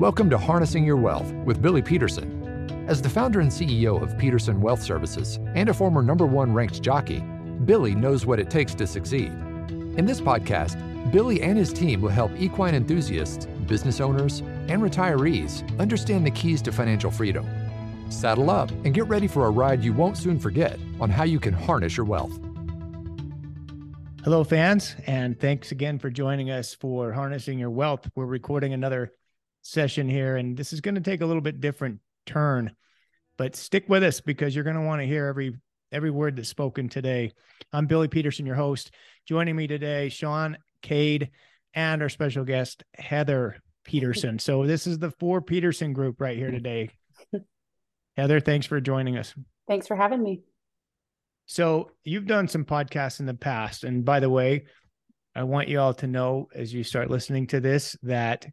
[0.00, 2.88] Welcome to Harnessing Your Wealth with Billy Peterson.
[2.88, 6.82] As the founder and CEO of Peterson Wealth Services and a former number one ranked
[6.82, 7.20] jockey,
[7.64, 9.30] Billy knows what it takes to succeed.
[9.96, 10.74] In this podcast,
[11.12, 16.60] Billy and his team will help equine enthusiasts, business owners, and retirees understand the keys
[16.62, 17.46] to financial freedom.
[18.10, 21.38] Saddle up and get ready for a ride you won't soon forget on how you
[21.38, 22.36] can harness your wealth.
[24.24, 28.10] Hello, fans, and thanks again for joining us for Harnessing Your Wealth.
[28.16, 29.12] We're recording another
[29.64, 32.76] session here, and this is going to take a little bit different turn,
[33.36, 35.56] but stick with us because you're going to want to hear every
[35.90, 37.32] every word that's spoken today.
[37.72, 38.92] I'm Billy Peterson, your host.
[39.26, 41.30] Joining me today, Shaun Cade,
[41.72, 44.38] and our special guest, Heather Peterson.
[44.38, 46.90] So this is the four Peterson group right here today.
[48.16, 49.34] Heather, thanks for joining us.
[49.66, 50.42] Thanks for having me.
[51.46, 53.84] So you've done some podcasts in the past.
[53.84, 54.64] And by the way,
[55.34, 58.46] I want you all to know as you start listening to this that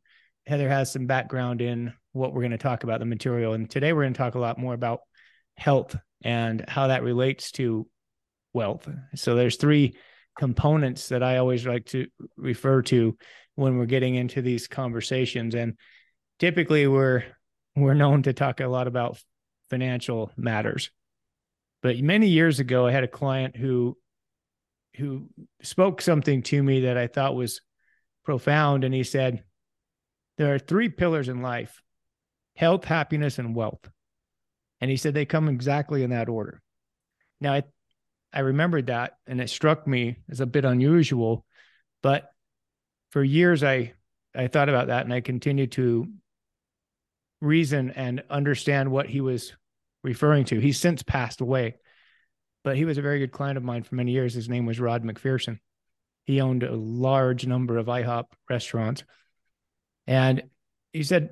[0.47, 3.53] Heather has some background in what we're going to talk about the material.
[3.53, 5.01] And today we're going to talk a lot more about
[5.55, 7.87] health and how that relates to
[8.53, 8.87] wealth.
[9.15, 9.95] So there's three
[10.37, 13.17] components that I always like to refer to
[13.55, 15.55] when we're getting into these conversations.
[15.55, 15.77] And
[16.39, 17.23] typically we're
[17.75, 19.21] we're known to talk a lot about
[19.69, 20.91] financial matters.
[21.81, 23.97] But many years ago I had a client who
[24.97, 25.29] who
[25.61, 27.61] spoke something to me that I thought was
[28.25, 29.43] profound and he said
[30.41, 31.83] there are three pillars in life
[32.55, 33.87] health, happiness, and wealth.
[34.81, 36.63] And he said they come exactly in that order.
[37.39, 37.63] Now, I,
[38.33, 41.45] I remembered that and it struck me as a bit unusual,
[42.01, 42.27] but
[43.11, 43.93] for years I,
[44.35, 46.07] I thought about that and I continued to
[47.39, 49.53] reason and understand what he was
[50.03, 50.59] referring to.
[50.59, 51.75] He's since passed away,
[52.63, 54.33] but he was a very good client of mine for many years.
[54.33, 55.59] His name was Rod McPherson.
[56.25, 59.03] He owned a large number of IHOP restaurants
[60.07, 60.43] and
[60.93, 61.31] he said,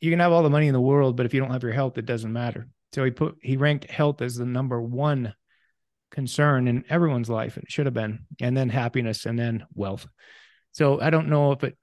[0.00, 1.72] you can have all the money in the world, but if you don't have your
[1.72, 2.68] health, it doesn't matter.
[2.92, 5.34] So he put, he ranked health as the number one
[6.10, 7.56] concern in everyone's life.
[7.56, 10.06] It should have been, and then happiness and then wealth.
[10.72, 11.76] So I don't know if it,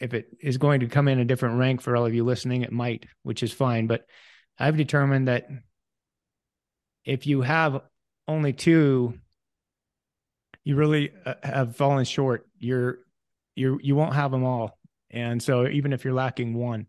[0.00, 2.62] if it is going to come in a different rank for all of you listening,
[2.62, 3.86] it might, which is fine.
[3.86, 4.06] But
[4.58, 5.48] I've determined that
[7.04, 7.82] if you have
[8.26, 9.14] only two,
[10.64, 12.46] you really uh, have fallen short.
[12.58, 12.98] You're,
[13.56, 14.77] you you won't have them all
[15.10, 16.86] and so even if you're lacking one.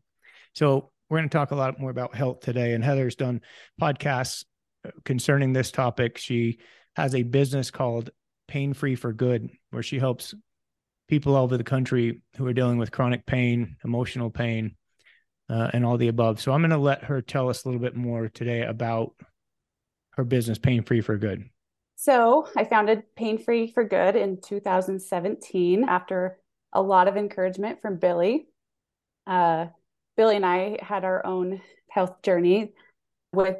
[0.54, 2.74] So we're going to talk a lot more about health today.
[2.74, 3.42] And Heather's done
[3.82, 4.46] podcasts
[5.06, 6.18] concerning this topic.
[6.18, 6.60] She
[6.96, 8.12] has a business called
[8.48, 10.34] Pain Free for Good, where she helps
[11.08, 14.76] people all over the country who are dealing with chronic pain, emotional pain,
[15.50, 16.40] uh, and all the above.
[16.40, 19.14] So I'm going to let her tell us a little bit more today about
[20.12, 21.50] her business, Pain Free for Good.
[21.96, 26.38] So I founded Pain Free for Good in 2017 after
[26.74, 28.48] a lot of encouragement from Billy.
[29.26, 29.68] Uh,
[30.18, 32.74] Billy and I had our own health journey
[33.32, 33.58] with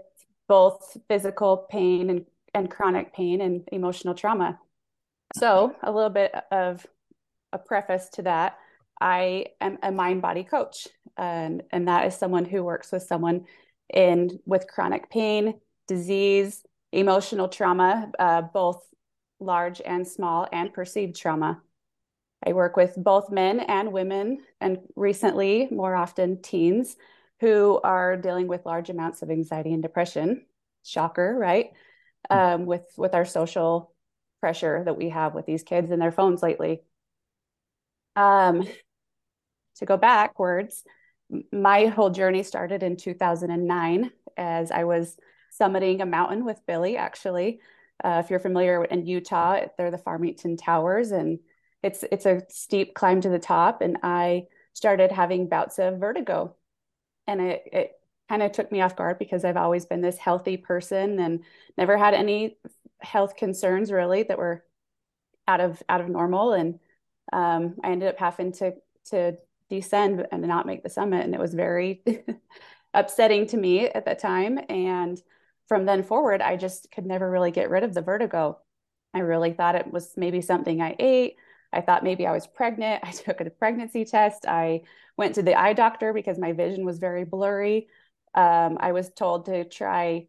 [0.48, 4.60] both physical pain and, and chronic pain and emotional trauma.
[5.38, 6.86] So, a little bit of
[7.54, 8.58] a preface to that
[9.00, 10.88] I am a mind body coach,
[11.18, 13.46] and, and that is someone who works with someone
[13.94, 15.56] in with chronic pain,
[15.88, 18.82] disease, emotional trauma, uh, both
[19.40, 21.62] large and small, and perceived trauma.
[22.46, 26.96] I work with both men and women, and recently, more often, teens
[27.42, 30.46] who are dealing with large amounts of anxiety and depression.
[30.84, 31.72] Shocker, right?
[32.30, 32.38] Hmm.
[32.38, 33.94] Um, with with our social
[34.40, 36.82] pressure that we have with these kids and their phones lately.
[38.16, 38.68] Um,
[39.78, 40.84] to go backwards,
[41.52, 45.18] my whole journey started in 2009 as I was
[45.60, 46.98] summiting a mountain with Billy.
[46.98, 47.60] Actually,
[48.04, 51.40] uh, if you're familiar in Utah, they're the Farmington Towers, and
[51.84, 54.46] it's it's a steep climb to the top and i
[54.80, 56.56] started having bouts of vertigo.
[57.28, 57.92] And it, it
[58.30, 61.44] kind of took me off guard because i've always been this healthy person and
[61.78, 62.58] never had any
[63.00, 64.64] health concerns really that were
[65.48, 66.54] out of out of normal.
[66.54, 66.80] And
[67.34, 68.74] um, i ended up having to
[69.12, 69.38] to
[69.70, 71.26] descend and not make the summit.
[71.26, 72.04] And it was very
[72.94, 74.60] upsetting to me at that time.
[74.70, 75.22] And
[75.68, 78.60] from then forward i just could never really get rid of the vertigo.
[79.14, 81.36] I really thought it was maybe something i ate
[81.72, 83.04] I thought maybe I was pregnant.
[83.08, 84.46] I took a pregnancy test.
[84.48, 84.82] I
[85.18, 87.88] went to the eye doctor because my vision was very blurry.
[88.34, 90.28] Um, I was told to try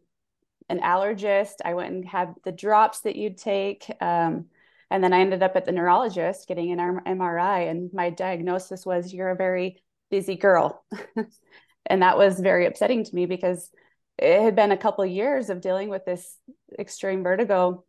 [0.69, 1.55] an allergist.
[1.63, 3.89] I went and had the drops that you'd take.
[4.01, 4.45] Um,
[4.89, 9.13] and then I ended up at the neurologist getting an MRI, and my diagnosis was
[9.13, 10.83] you're a very busy girl.
[11.85, 13.69] and that was very upsetting to me because
[14.17, 16.37] it had been a couple of years of dealing with this
[16.77, 17.85] extreme vertigo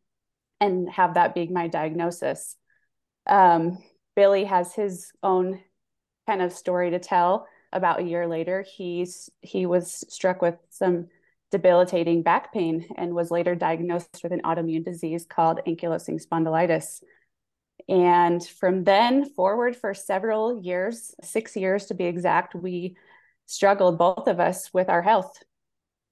[0.61, 2.57] and have that being my diagnosis.
[3.27, 3.79] Um,
[4.17, 5.61] Billy has his own
[6.27, 11.09] kind of story to tell about a year later, he's he was struck with some
[11.51, 17.03] debilitating back pain and was later diagnosed with an autoimmune disease called ankylosing spondylitis.
[17.89, 22.97] And from then forward, for several years, six years to be exact, we
[23.47, 25.43] struggled, both of us, with our health.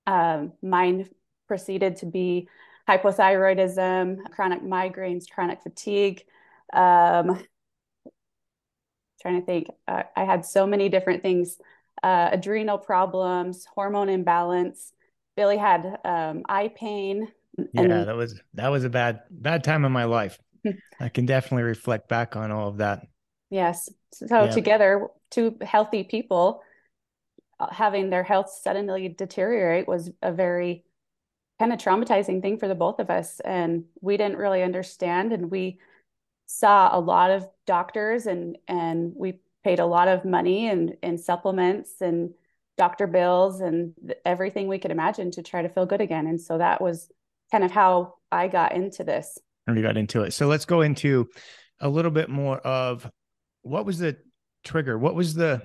[0.07, 1.09] Um, mine
[1.47, 2.49] proceeded to be
[2.89, 6.23] hypothyroidism, chronic migraines, chronic fatigue.
[6.73, 7.45] Um,
[9.21, 11.59] trying to think, uh, I had so many different things
[12.03, 14.93] uh, adrenal problems, hormone imbalance.
[15.37, 17.29] Billy had um, eye pain.
[17.73, 20.39] Yeah, that was that was a bad bad time in my life.
[21.01, 23.07] I can definitely reflect back on all of that.
[23.51, 23.89] Yes.
[24.13, 24.51] So yeah.
[24.51, 26.63] together, two healthy people
[27.59, 30.85] uh, having their health suddenly deteriorate was a very
[31.59, 33.41] kind of traumatizing thing for the both of us.
[33.41, 35.33] And we didn't really understand.
[35.33, 35.79] And we
[36.51, 41.21] saw a lot of doctors and and we paid a lot of money and, and
[41.21, 42.31] supplements and
[42.77, 43.95] doctor bills and
[44.25, 46.27] everything we could imagine to try to feel good again.
[46.27, 47.09] And so that was
[47.53, 50.33] kind of how I got into this And we got into it.
[50.33, 51.29] So let's go into
[51.79, 53.09] a little bit more of
[53.63, 54.17] what was the
[54.65, 54.99] trigger?
[54.99, 55.63] What was the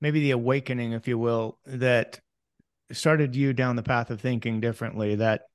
[0.00, 2.20] maybe the awakening, if you will, that
[2.92, 5.48] started you down the path of thinking differently that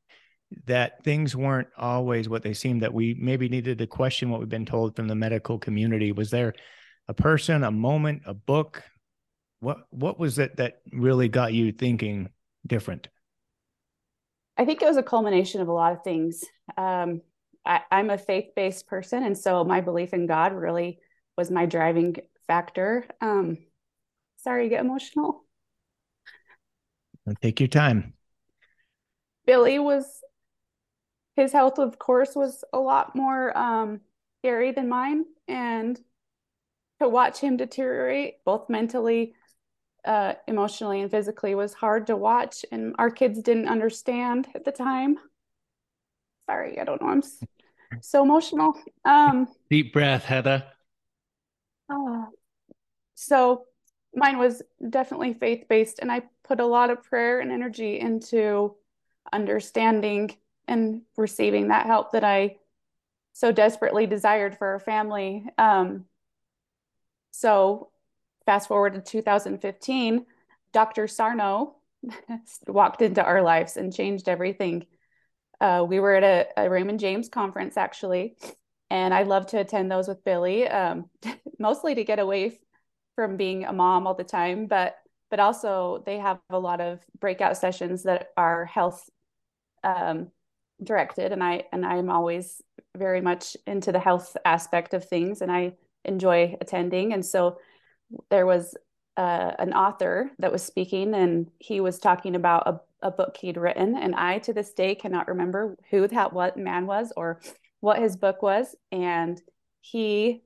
[0.66, 4.50] that things weren't always what they seemed that we maybe needed to question what we've
[4.50, 6.54] been told from the medical community was there
[7.08, 8.84] a person a moment a book
[9.60, 12.30] what what was it that really got you thinking
[12.66, 13.10] different
[14.58, 16.44] i think it was a culmination of a lot of things
[16.78, 17.22] um,
[17.66, 19.24] I, I'm a faith based person.
[19.24, 21.00] And so my belief in God really
[21.38, 22.16] was my driving
[22.48, 23.06] factor.
[23.22, 23.58] Um,
[24.38, 25.44] sorry, get emotional.
[27.42, 28.14] Take your time.
[29.46, 30.06] Billy was,
[31.40, 34.02] his health, of course, was a lot more um,
[34.42, 35.26] scary than mine.
[35.48, 36.00] And
[37.02, 39.34] to watch him deteriorate, both mentally,
[40.04, 42.66] uh, emotionally, and physically, was hard to watch.
[42.72, 45.18] And our kids didn't understand at the time.
[46.50, 47.10] Sorry, I don't know.
[47.10, 47.24] I'm
[48.02, 48.74] so emotional.
[49.06, 50.66] Um, Deep breath, Heather.
[51.90, 52.26] Uh,
[53.16, 53.66] so
[54.14, 58.76] mine was definitely faith based, and I put a lot of prayer and energy into
[59.32, 60.36] understanding
[60.70, 62.58] and receiving that help that I
[63.34, 65.46] so desperately desired for our family.
[65.58, 66.06] Um,
[67.32, 67.90] so,
[68.46, 70.26] fast forward to 2015,
[70.72, 71.08] Dr.
[71.08, 71.76] Sarno
[72.68, 74.86] walked into our lives and changed everything
[75.62, 78.38] uh, we were at a, a, Raymond James conference actually,
[78.90, 81.10] and I love to attend those with Billy, um,
[81.60, 82.60] mostly to get away
[83.16, 84.96] from being a mom all the time, but
[85.30, 89.10] but also they have a lot of breakout sessions that are health
[89.84, 90.32] um,
[90.84, 92.62] directed, and I and I'm always
[92.98, 95.74] very much into the health aspect of things, and I
[96.06, 97.58] enjoy attending, and so
[98.30, 98.76] there was
[99.18, 103.58] uh, an author that was speaking, and he was talking about a a book he'd
[103.58, 103.96] written.
[103.96, 107.42] And I, to this day, cannot remember who that what man was or
[107.80, 108.76] what his book was.
[108.92, 109.42] And
[109.82, 110.44] he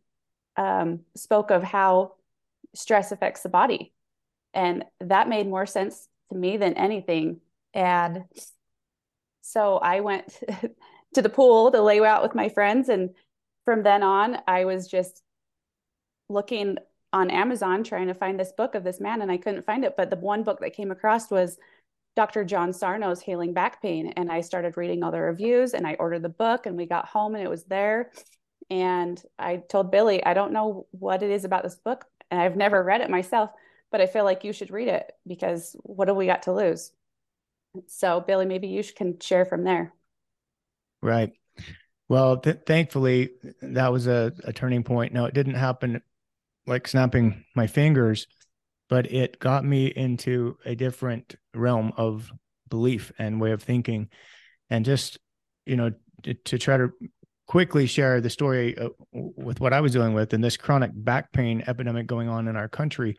[0.55, 2.13] um, spoke of how
[2.75, 3.93] stress affects the body.
[4.53, 7.41] And that made more sense to me than anything.
[7.73, 8.25] And
[9.43, 10.39] so I went
[11.13, 12.89] to the pool to lay out with my friends.
[12.89, 13.11] And
[13.65, 15.21] from then on, I was just
[16.29, 16.77] looking
[17.11, 19.95] on Amazon trying to find this book of this man, and I couldn't find it.
[19.95, 21.59] But the one book that came across was
[22.15, 22.45] Dr.
[22.45, 24.13] John Sarno's Healing Back Pain.
[24.15, 27.07] And I started reading all the reviews and I ordered the book and we got
[27.07, 28.11] home and it was there.
[28.69, 32.05] And I told Billy, I don't know what it is about this book.
[32.31, 33.49] And I've never read it myself,
[33.91, 36.91] but I feel like you should read it because what do we got to lose?
[37.87, 39.93] So, Billy, maybe you can share from there.
[41.01, 41.31] Right.
[42.07, 45.13] Well, th- thankfully, that was a, a turning point.
[45.13, 46.01] Now, it didn't happen
[46.67, 48.27] like snapping my fingers,
[48.89, 52.31] but it got me into a different realm of
[52.69, 54.09] belief and way of thinking
[54.69, 55.19] and just
[55.65, 55.91] you know
[56.23, 56.89] to, to try to
[57.47, 61.31] quickly share the story uh, with what i was dealing with and this chronic back
[61.31, 63.15] pain epidemic going on in our country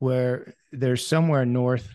[0.00, 1.88] where there's somewhere north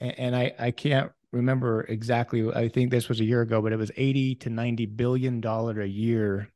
[0.00, 3.72] and, and i i can't remember exactly i think this was a year ago but
[3.72, 6.50] it was 80 to 90 billion dollar a year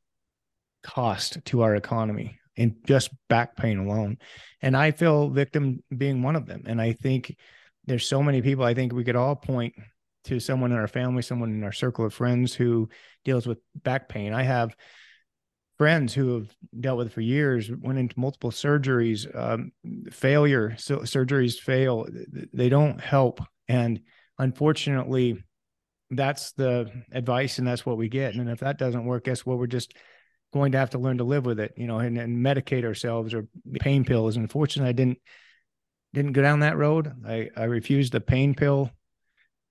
[0.83, 4.17] cost to our economy in just back pain alone.
[4.61, 6.63] And I feel victim being one of them.
[6.65, 7.35] And I think
[7.85, 9.73] there's so many people, I think we could all point
[10.25, 12.89] to someone in our family, someone in our circle of friends who
[13.25, 14.33] deals with back pain.
[14.33, 14.75] I have
[15.81, 19.71] friends who have dealt with it for years, went into multiple surgeries, um,
[20.11, 22.05] failure, so surgeries fail,
[22.53, 23.41] they don't help.
[23.67, 23.99] And
[24.37, 25.43] unfortunately,
[26.11, 28.35] that's the advice and that's what we get.
[28.35, 29.57] And if that doesn't work, guess what?
[29.57, 29.95] We're just
[30.53, 33.33] going to have to learn to live with it, you know, and, and medicate ourselves
[33.33, 33.47] or
[33.79, 34.37] pain pills.
[34.37, 35.17] Unfortunately, I didn't
[36.13, 37.11] didn't go down that road.
[37.25, 38.91] I, I refused the pain pill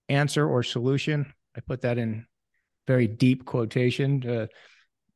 [0.08, 1.32] answer or solution.
[1.56, 2.26] I put that in
[2.88, 4.48] very deep quotation.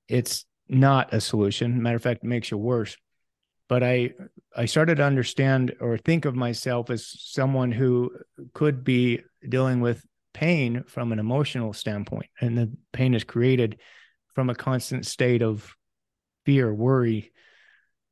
[0.07, 1.83] It's not a solution.
[1.83, 2.97] Matter of fact, it makes you worse.
[3.69, 4.13] But I
[4.55, 8.11] I started to understand or think of myself as someone who
[8.53, 10.05] could be dealing with
[10.35, 13.79] pain from an emotional standpoint, and the pain is created
[14.35, 15.75] from a constant state of
[16.45, 17.33] fear, worry,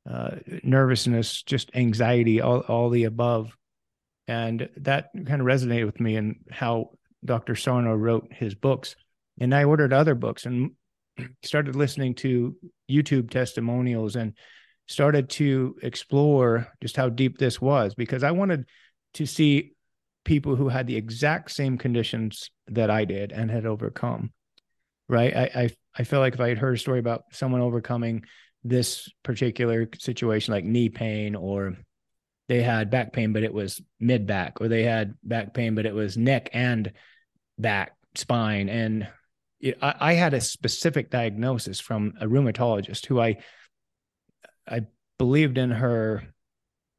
[0.09, 3.57] uh, nervousness, just anxiety, all, all the above.
[4.27, 6.91] And that kind of resonated with me and how
[7.25, 7.57] Dr.
[7.57, 8.97] Sarno wrote his books.
[9.41, 10.73] And I ordered other books and
[11.43, 12.57] started listening to
[12.91, 14.35] YouTube testimonials and
[14.87, 18.67] started to explore just how deep this was because I wanted
[19.15, 19.73] to see
[20.25, 24.33] people who had the exact same conditions that I did and had overcome.
[25.09, 25.37] Right.
[25.37, 28.25] I, I, I felt like if I had heard a story about someone overcoming
[28.65, 31.77] this particular situation, like knee pain, or
[32.49, 35.87] they had back pain, but it was mid back, or they had back pain, but
[35.87, 36.93] it was neck and
[37.59, 38.69] back, spine.
[38.69, 39.09] And
[39.63, 43.39] it, I, I had a specific diagnosis from a rheumatologist who I,
[44.69, 44.83] I
[45.19, 46.25] believed in her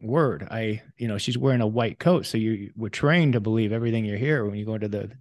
[0.01, 0.48] word.
[0.50, 2.25] I, you know, she's wearing a white coat.
[2.25, 5.12] So you were trained to believe everything you hear when you go into the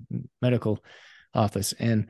[0.41, 0.83] medical
[1.35, 1.75] office.
[1.79, 2.07] And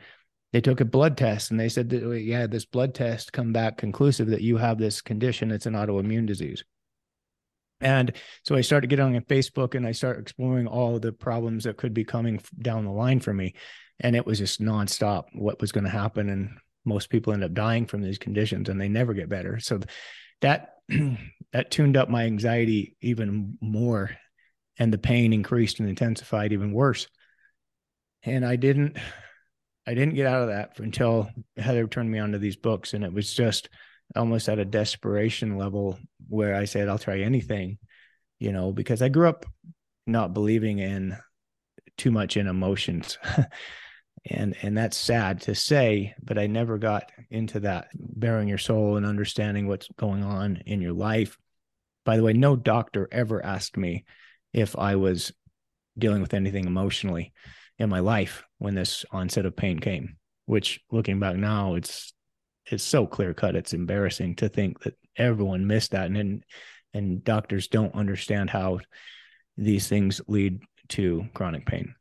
[0.53, 3.79] they took a blood test and they said that yeah this blood test come back
[3.79, 6.62] conclusive that you have this condition it's an autoimmune disease
[7.83, 8.12] and
[8.45, 11.93] so i started getting on facebook and i started exploring all the problems that could
[11.93, 13.55] be coming down the line for me.
[14.01, 16.29] And it was just nonstop what was going to happen.
[16.29, 19.61] And most people end up dying from these conditions and they never get better.
[19.61, 19.81] So
[20.41, 20.75] that
[21.53, 24.11] that tuned up my anxiety even more
[24.79, 27.07] and the pain increased and intensified even worse.
[28.25, 28.99] And i didn't
[29.85, 33.12] I didn't get out of that until Heather turned me onto these books, and it
[33.12, 33.69] was just
[34.16, 37.78] almost at a desperation level where I said, "I'll try anything,"
[38.38, 39.47] you know, because I grew up
[40.07, 41.16] not believing in
[41.97, 43.19] too much in emotions.
[44.31, 48.97] and and that's sad to say but i never got into that bearing your soul
[48.97, 51.38] and understanding what's going on in your life
[52.04, 54.04] by the way no doctor ever asked me
[54.52, 55.33] if i was
[55.99, 57.33] dealing with anything emotionally
[57.78, 60.16] in my life when this onset of pain came
[60.47, 62.12] which looking back now it's
[62.66, 66.45] it's so clear cut it's embarrassing to think that everyone missed that and and,
[66.95, 68.78] and doctors don't understand how
[69.57, 71.95] these things lead to chronic pain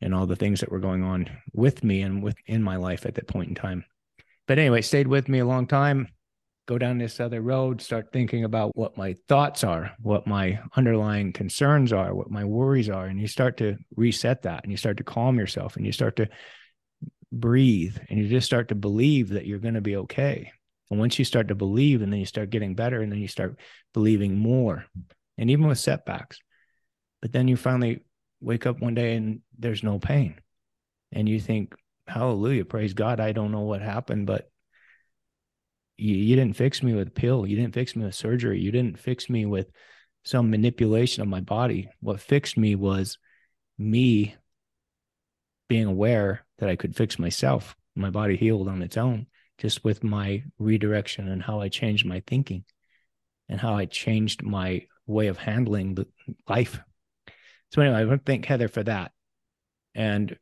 [0.00, 3.14] and all the things that were going on with me and within my life at
[3.14, 3.84] that point in time
[4.46, 6.08] but anyway stayed with me a long time
[6.66, 11.32] go down this other road, start thinking about what my thoughts are, what my underlying
[11.32, 13.06] concerns are, what my worries are.
[13.06, 16.16] And you start to reset that and you start to calm yourself and you start
[16.16, 16.28] to
[17.32, 20.52] breathe and you just start to believe that you're going to be okay.
[20.90, 23.28] And once you start to believe and then you start getting better and then you
[23.28, 23.58] start
[23.94, 24.84] believing more,
[25.38, 26.38] and even with setbacks,
[27.22, 28.04] but then you finally
[28.40, 30.34] wake up one day and there's no pain.
[31.10, 31.74] And you think,
[32.06, 33.20] hallelujah, praise God.
[33.20, 34.50] I don't know what happened, but
[35.96, 37.46] you, you didn't fix me with a pill.
[37.46, 38.60] You didn't fix me with surgery.
[38.60, 39.70] You didn't fix me with
[40.24, 41.88] some manipulation of my body.
[42.00, 43.18] What fixed me was
[43.78, 44.36] me
[45.68, 47.74] being aware that I could fix myself.
[47.96, 49.26] My body healed on its own
[49.58, 52.62] just with my redirection and how I changed my thinking
[53.48, 56.06] and how I changed my way of handling the
[56.48, 56.78] life.
[57.72, 59.10] So anyway, I want to thank Heather for that.
[59.96, 60.38] And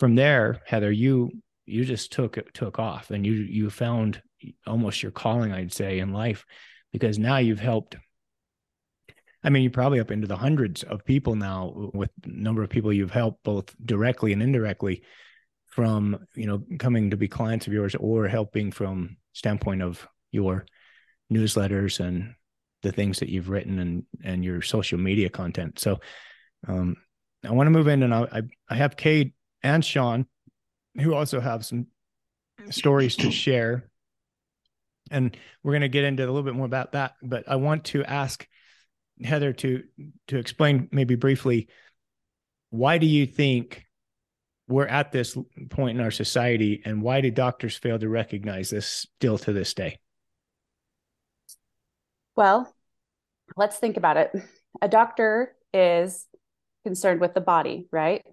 [0.00, 1.30] from there, Heather, you
[1.64, 4.20] you just took took off and you you found
[4.66, 6.44] almost your calling, I'd say, in life,
[6.90, 7.94] because now you've helped.
[9.42, 12.92] I mean, you're probably up into the hundreds of people now with number of people
[12.92, 15.02] you've helped both directly and indirectly
[15.66, 20.66] from, you know, coming to be clients of yours or helping from standpoint of your
[21.32, 22.34] newsletters and
[22.82, 25.78] the things that you've written and and your social media content.
[25.78, 26.00] So
[26.66, 26.96] um,
[27.44, 29.32] I want to move in and I I have Cade
[29.62, 30.26] and Shaun
[31.00, 31.86] who also have some
[32.70, 33.90] stories to share
[35.10, 37.84] and we're going to get into a little bit more about that but i want
[37.84, 38.46] to ask
[39.24, 39.82] heather to
[40.28, 41.68] to explain maybe briefly
[42.70, 43.84] why do you think
[44.68, 45.36] we're at this
[45.70, 49.74] point in our society and why do doctors fail to recognize this still to this
[49.74, 49.98] day?
[52.36, 52.72] Well
[53.56, 54.32] let's think about it.
[54.80, 56.26] A doctor is
[56.84, 58.24] concerned with the body right?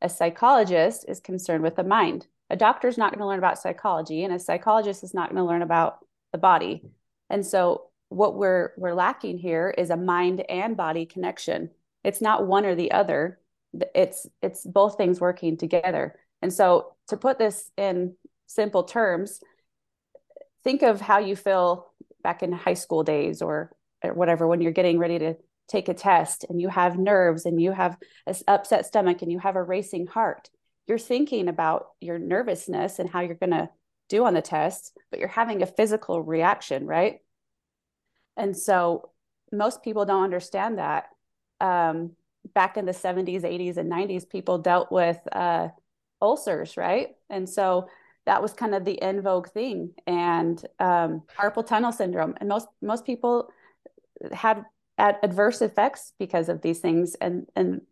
[0.00, 2.26] A psychologist is concerned with the mind.
[2.50, 5.42] A doctor is not going to learn about psychology and a psychologist is not going
[5.42, 5.98] to learn about
[6.32, 6.82] the body.
[7.30, 11.70] And so what we're we're lacking here is a mind and body connection.
[12.04, 13.38] It's not one or the other.
[13.94, 16.18] It's it's both things working together.
[16.40, 18.14] And so to put this in
[18.46, 19.40] simple terms,
[20.64, 21.86] think of how you feel
[22.22, 23.72] back in high school days or,
[24.02, 25.36] or whatever when you're getting ready to
[25.68, 27.96] take a test and you have nerves and you have
[28.26, 30.48] an upset stomach and you have a racing heart,
[30.86, 33.68] you're thinking about your nervousness and how you're going to
[34.08, 37.20] do on the test, but you're having a physical reaction, right?
[38.38, 39.10] And so
[39.52, 41.08] most people don't understand that.
[41.60, 42.12] Um,
[42.54, 45.68] back in the 70s, 80s, and 90s, people dealt with uh,
[46.22, 47.08] ulcers, right?
[47.28, 47.88] And so
[48.26, 52.34] that was kind of the in vogue thing, and um, carpal tunnel syndrome.
[52.38, 53.50] And most most people
[54.32, 54.64] had
[54.98, 57.14] adverse effects because of these things.
[57.14, 57.82] And and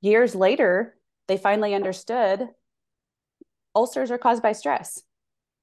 [0.00, 0.94] years later,
[1.26, 2.48] they finally understood
[3.74, 5.02] ulcers are caused by stress.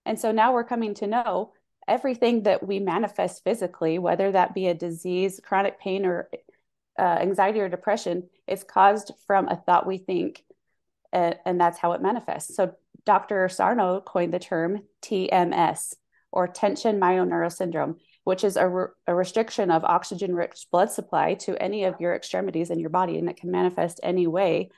[0.05, 1.53] And so now we're coming to know
[1.87, 6.29] everything that we manifest physically, whether that be a disease, chronic pain, or
[6.99, 10.43] uh, anxiety or depression, is caused from a thought we think,
[11.13, 12.55] uh, and that's how it manifests.
[12.55, 12.73] So
[13.05, 13.47] Dr.
[13.49, 15.93] Sarno coined the term TMS,
[16.31, 21.61] or tension myoneural syndrome, which is a, re- a restriction of oxygen-rich blood supply to
[21.61, 24.69] any of your extremities in your body, and it can manifest any way.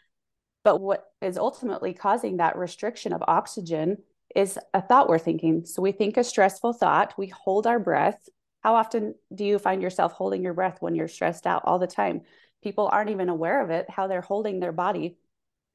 [0.63, 3.97] But what is ultimately causing that restriction of oxygen
[4.35, 5.65] is a thought we're thinking.
[5.65, 8.29] So we think a stressful thought, we hold our breath.
[8.61, 11.87] How often do you find yourself holding your breath when you're stressed out all the
[11.87, 12.21] time?
[12.63, 15.17] People aren't even aware of it, how they're holding their body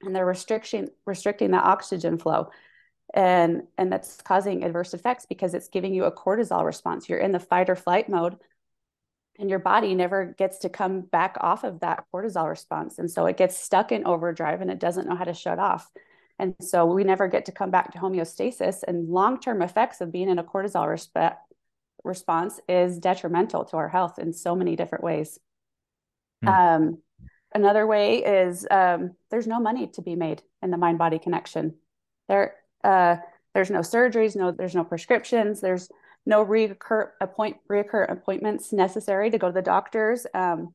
[0.02, 2.50] and they're restricting restricting the oxygen flow.
[3.12, 7.08] And and that's causing adverse effects because it's giving you a cortisol response.
[7.08, 8.36] You're in the fight or flight mode
[9.38, 12.98] and your body never gets to come back off of that cortisol response.
[12.98, 15.90] And so it gets stuck in overdrive and it doesn't know how to shut off.
[16.44, 18.82] And so we never get to come back to homeostasis.
[18.86, 21.36] And long term effects of being in a cortisol resp-
[22.04, 25.38] response is detrimental to our health in so many different ways.
[26.44, 26.48] Mm.
[26.48, 26.98] Um,
[27.54, 31.76] another way is um, there's no money to be made in the mind body connection.
[32.28, 33.16] There, uh,
[33.54, 35.88] there's no surgeries, no, there's no prescriptions, there's
[36.26, 40.26] no reoccur appoint reoccur appointments necessary to go to the doctors.
[40.34, 40.74] Um,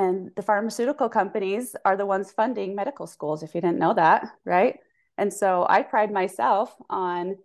[0.00, 4.26] and the pharmaceutical companies are the ones funding medical schools, if you didn't know that,
[4.46, 4.76] right?
[5.18, 7.36] And so I pride myself on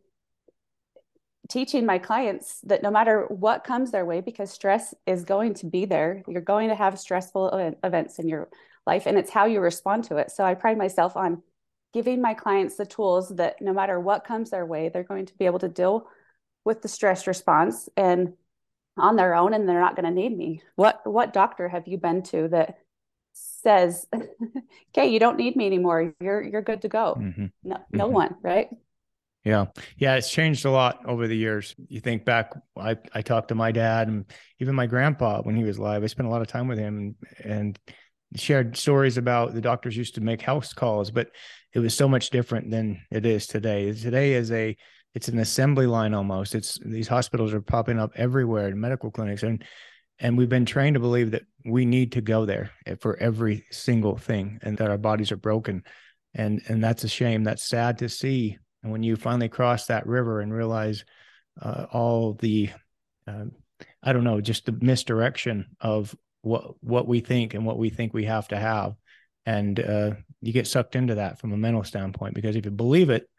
[1.50, 5.66] teaching my clients that no matter what comes their way, because stress is going to
[5.66, 8.48] be there, you're going to have stressful events in your
[8.88, 10.32] life, and it's how you respond to it.
[10.32, 11.44] So I pride myself on
[11.94, 15.38] giving my clients the tools that no matter what comes their way, they're going to
[15.38, 16.08] be able to deal
[16.64, 18.34] with the stress response and
[18.98, 20.62] on their own and they're not going to need me.
[20.76, 21.02] What?
[21.06, 22.78] What doctor have you been to that
[23.36, 24.08] says
[24.92, 26.14] okay you don't need me anymore.
[26.20, 27.18] You're you're good to go.
[27.20, 27.46] Mm-hmm.
[27.64, 28.14] no no mm-hmm.
[28.14, 28.70] one right?
[29.44, 29.66] Yeah.
[29.98, 31.76] Yeah it's changed a lot over the years.
[31.88, 34.26] You think back i i talked to my dad and
[34.60, 36.04] even my grandpa when he was alive.
[36.04, 37.80] I spent a lot of time with him and, and
[38.36, 41.30] shared stories about the doctors used to make house calls but
[41.74, 43.92] it was so much different than it is today.
[43.92, 44.78] Today is a
[45.16, 46.54] it's an assembly line almost.
[46.54, 49.64] It's these hospitals are popping up everywhere in medical clinics, and
[50.20, 54.18] and we've been trained to believe that we need to go there for every single
[54.18, 55.84] thing, and that our bodies are broken,
[56.34, 57.46] and and that's a shame.
[57.46, 58.58] That's sad to see.
[58.84, 61.06] And when you finally cross that river and realize
[61.60, 62.70] uh, all the,
[63.26, 63.46] uh,
[64.04, 68.14] I don't know, just the misdirection of what what we think and what we think
[68.14, 68.96] we have to have,
[69.46, 73.10] and uh, you get sucked into that from a mental standpoint because if you believe
[73.10, 73.30] it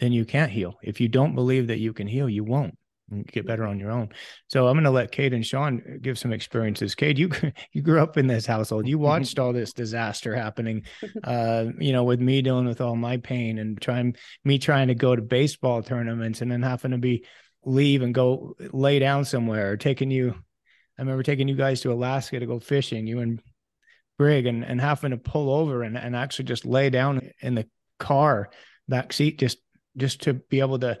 [0.00, 0.78] then you can't heal.
[0.82, 2.76] If you don't believe that you can heal, you won't
[3.10, 4.10] you get better on your own.
[4.48, 6.94] So I'm going to let Cade and Shaun give some experiences.
[6.94, 7.30] Cade, you
[7.72, 8.86] you grew up in this household.
[8.86, 10.84] You watched all this disaster happening.
[11.24, 14.94] Uh, you know, with me dealing with all my pain and trying me trying to
[14.94, 17.24] go to baseball tournaments and then having to be
[17.64, 19.72] leave and go lay down somewhere.
[19.72, 20.34] Or taking you,
[20.98, 23.06] I remember taking you guys to Alaska to go fishing.
[23.06, 23.40] You and
[24.18, 27.66] Brig and and having to pull over and and actually just lay down in the
[27.98, 28.50] car
[28.88, 29.58] back seat just
[29.98, 30.98] just to be able to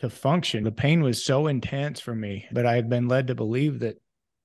[0.00, 0.64] to function.
[0.64, 3.96] The pain was so intense for me, but I had been led to believe that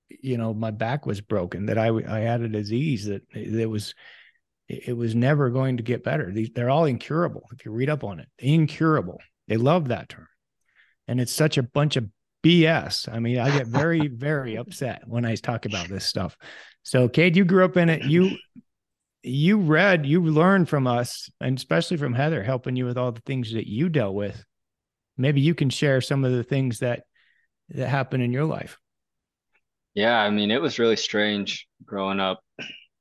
[0.08, 3.94] you know my back was broken, that I I had a disease that it was
[4.68, 6.30] it was never going to get better.
[6.32, 7.42] These they're all incurable.
[7.52, 9.18] If you read up on it, incurable.
[9.48, 10.28] They love that term,
[11.06, 12.06] and it's such a bunch of
[12.44, 13.12] BS.
[13.12, 16.36] I mean, I get very very upset when I talk about this stuff.
[16.82, 18.04] So, Cade, you grew up in it.
[18.04, 18.36] You
[19.28, 23.20] you read, you learned from us, and especially from Heather, helping you with all the
[23.22, 24.44] things that you dealt with.
[25.16, 27.04] Maybe you can share some of the things that
[27.70, 28.78] that happened in your life.
[29.94, 32.40] Yeah, I mean, it was really strange growing up,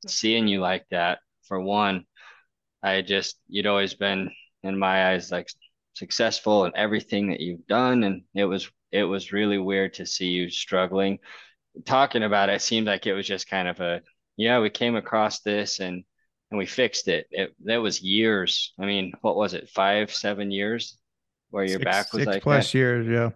[0.08, 1.20] seeing you like that.
[1.44, 2.06] For one,
[2.84, 4.32] I just you'd always been
[4.64, 5.48] in my eyes like
[5.94, 10.28] successful in everything that you've done, and it was it was really weird to see
[10.28, 11.20] you struggling.
[11.86, 14.02] Talking about it, it seemed like it was just kind of a
[14.38, 16.04] yeah, we came across this and
[16.52, 17.28] and we fixed it.
[17.32, 18.74] It that was years.
[18.80, 19.70] I mean, what was it?
[19.70, 20.98] Five, seven years
[21.50, 22.78] where your six, back was six like plus that?
[22.78, 23.30] years, yeah.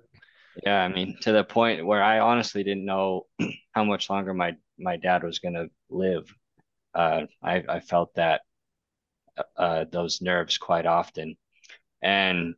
[0.64, 3.28] Yeah, I mean, to the point where I honestly didn't know
[3.72, 6.34] how much longer my my dad was going to live.
[6.94, 8.42] Uh, I I felt that
[9.58, 11.38] uh, those nerves quite often,
[12.02, 12.56] and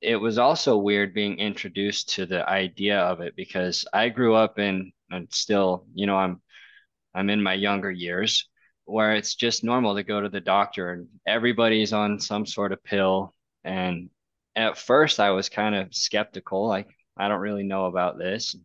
[0.00, 4.58] it was also weird being introduced to the idea of it because I grew up
[4.58, 6.42] in and still, you know, I'm
[7.14, 8.48] I'm in my younger years
[8.84, 12.82] where it's just normal to go to the doctor and everybody's on some sort of
[12.84, 13.34] pill.
[13.64, 14.10] And
[14.56, 18.56] at first I was kind of skeptical, like I don't really know about this.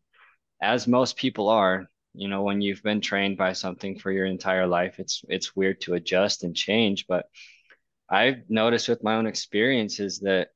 [0.62, 4.68] As most people are, you know, when you've been trained by something for your entire
[4.68, 7.26] life, it's it's weird to adjust and change, but
[8.10, 10.50] I've noticed with my own experiences that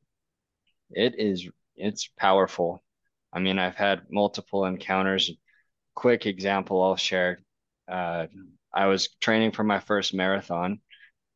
[0.92, 2.84] it is it's powerful.
[3.32, 5.32] I mean, I've had multiple encounters.
[5.96, 7.42] Quick example I'll share.
[7.88, 8.28] Uh,
[8.74, 10.80] I was training for my first marathon,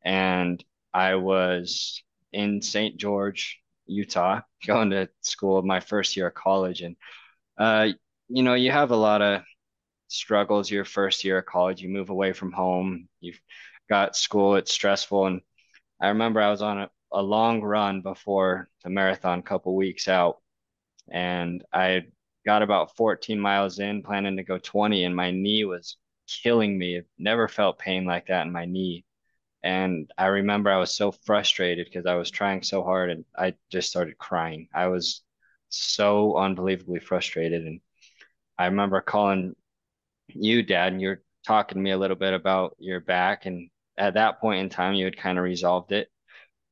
[0.04, 2.02] and I was
[2.34, 2.98] in St.
[2.98, 6.82] George, Utah, going to school my first year of college.
[6.82, 6.96] And
[7.58, 7.90] uh,
[8.30, 9.42] you know, you have a lot of
[10.08, 11.82] struggles your first year of college.
[11.82, 13.08] You move away from home.
[13.20, 13.42] You've
[13.90, 14.56] got school.
[14.56, 15.28] It's stressful.
[15.28, 15.42] And
[16.02, 20.38] I remember I was on a, a long run before the marathon, couple weeks out,
[21.10, 22.06] and I
[22.46, 25.98] got about 14 miles in, planning to go 20, and my knee was
[26.28, 27.02] killing me.
[27.18, 29.06] never felt pain like that in my knee.
[29.64, 33.56] And I remember I was so frustrated because I was trying so hard and I
[33.72, 34.70] just started crying.
[34.74, 35.24] I was
[35.70, 37.66] so unbelievably frustrated.
[37.66, 37.82] And
[38.58, 39.56] I remember calling
[40.30, 43.46] you, Dad, and you're talking to me a little bit about your back.
[43.46, 46.10] And at that point in time, you had kind of resolved it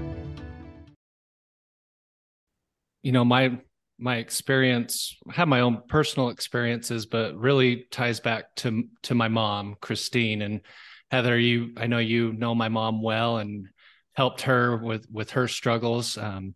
[3.04, 3.60] You know, my
[3.98, 9.28] my experience I have my own personal experiences, but really ties back to to my
[9.28, 10.42] mom, Christine.
[10.42, 10.62] And
[11.12, 13.68] Heather, you I know you know my mom well and
[14.14, 16.18] helped her with with her struggles.
[16.18, 16.56] Um,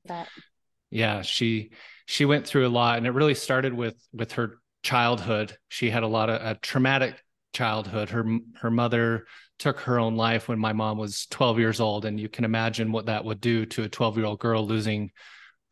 [0.90, 1.72] yeah, she
[2.06, 5.58] she went through a lot, and it really started with with her childhood.
[5.70, 7.22] She had a lot of a traumatic
[7.54, 8.10] childhood.
[8.10, 9.26] Her her mother
[9.60, 12.92] took her own life when my mom was 12 years old, and you can imagine
[12.92, 15.12] what that would do to a 12 year old girl losing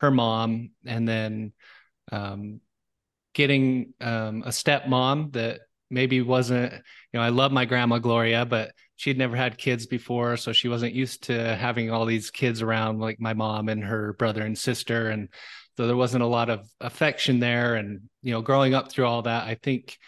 [0.00, 1.52] her mom, and then
[2.10, 2.60] um,
[3.34, 6.72] getting um, a stepmom that maybe wasn't.
[6.72, 6.80] You
[7.14, 10.94] know, I love my grandma Gloria, but she'd never had kids before so she wasn't
[10.94, 15.10] used to having all these kids around like my mom and her brother and sister
[15.10, 15.28] and
[15.76, 17.74] so there wasn't a lot of affection there.
[17.74, 19.98] And you know growing up through all that i think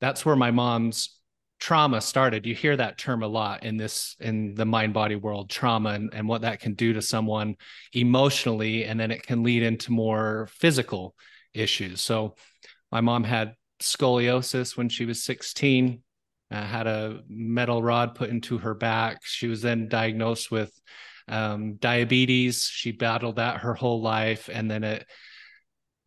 [0.00, 1.18] that's where my mom's
[1.60, 2.44] trauma started.
[2.44, 6.12] You hear that term a lot in this in the mind body world trauma and,
[6.12, 7.56] and what that can do to someone
[7.94, 8.84] emotionally.
[8.84, 11.14] And then it can lead into more physical
[11.54, 12.02] issues.
[12.02, 12.34] So
[12.92, 16.02] my mom had scoliosis when she was 16
[16.50, 19.20] uh, had a metal rod put into her back.
[19.22, 20.70] She was then diagnosed with
[21.28, 22.68] um, diabetes.
[22.70, 25.06] She battled that her whole life, and then it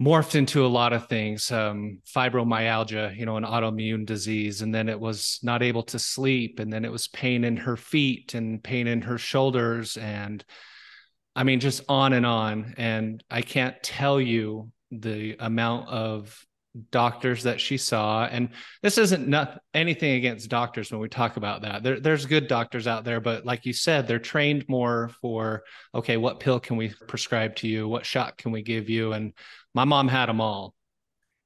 [0.01, 4.89] morphed into a lot of things um, fibromyalgia you know an autoimmune disease and then
[4.89, 8.63] it was not able to sleep and then it was pain in her feet and
[8.63, 10.45] pain in her shoulders and
[11.36, 16.45] i mean just on and on and i can't tell you the amount of
[16.92, 18.26] doctors that she saw.
[18.26, 18.50] And
[18.82, 21.84] this isn't not anything against doctors when we talk about that.
[21.84, 25.63] There, there's good doctors out there but like you said they're trained more for
[25.94, 27.88] okay what pill can we prescribe to you?
[27.88, 29.13] What shot can we give you?
[29.13, 29.34] And
[29.74, 30.74] my mom had them all.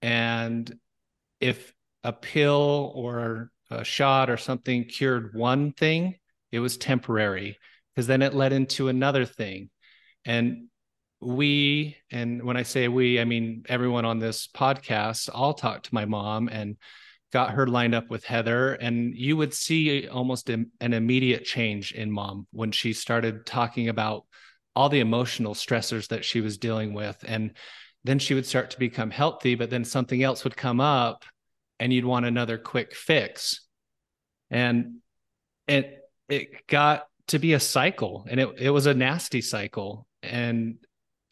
[0.01, 0.73] And
[1.39, 6.15] if a pill or a shot or something cured one thing
[6.51, 7.57] it was temporary
[7.93, 9.69] because then it led into another thing.
[10.25, 10.67] And
[11.21, 15.95] we, and when I say we, I mean everyone on this podcast, all talked to
[15.95, 16.77] my mom and
[17.31, 18.73] got her lined up with Heather.
[18.73, 24.25] And you would see almost an immediate change in mom when she started talking about
[24.75, 27.23] all the emotional stressors that she was dealing with.
[27.27, 27.51] And
[28.03, 31.23] then she would start to become healthy, but then something else would come up
[31.79, 33.65] and you'd want another quick fix.
[34.49, 34.97] And
[35.67, 40.07] it it got to be a cycle and it, it was a nasty cycle.
[40.23, 40.77] And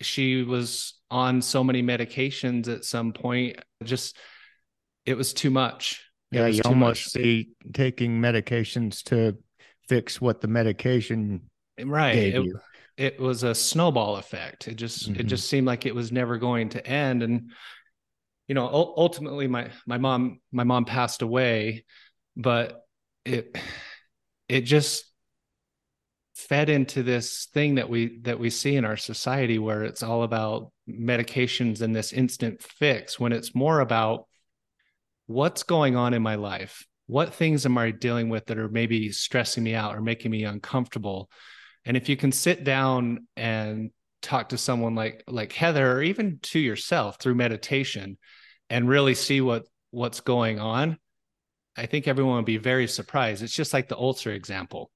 [0.01, 4.17] she was on so many medications at some point, just
[5.05, 6.03] it was too much.
[6.31, 7.23] Yeah, you almost much.
[7.23, 9.37] see taking medications to
[9.87, 11.41] fix what the medication
[11.83, 12.15] right.
[12.15, 12.45] It,
[12.97, 14.67] it, was a snowball effect.
[14.67, 15.19] It just mm-hmm.
[15.19, 17.23] it just seemed like it was never going to end.
[17.23, 17.51] And
[18.47, 21.85] you know, ultimately, my my mom my mom passed away,
[22.35, 22.85] but
[23.25, 23.57] it
[24.47, 25.05] it just
[26.39, 30.23] fed into this thing that we that we see in our society where it's all
[30.23, 34.25] about medications and this instant fix when it's more about
[35.27, 39.11] what's going on in my life what things am i dealing with that are maybe
[39.11, 41.27] stressing me out or making me uncomfortable?
[41.83, 43.89] And if you can sit down and
[44.21, 48.19] talk to someone like like heather or even to yourself through meditation
[48.69, 50.99] and really see what what's going on
[51.77, 53.41] i think everyone would be very surprised.
[53.41, 54.91] It's just like the ulcer example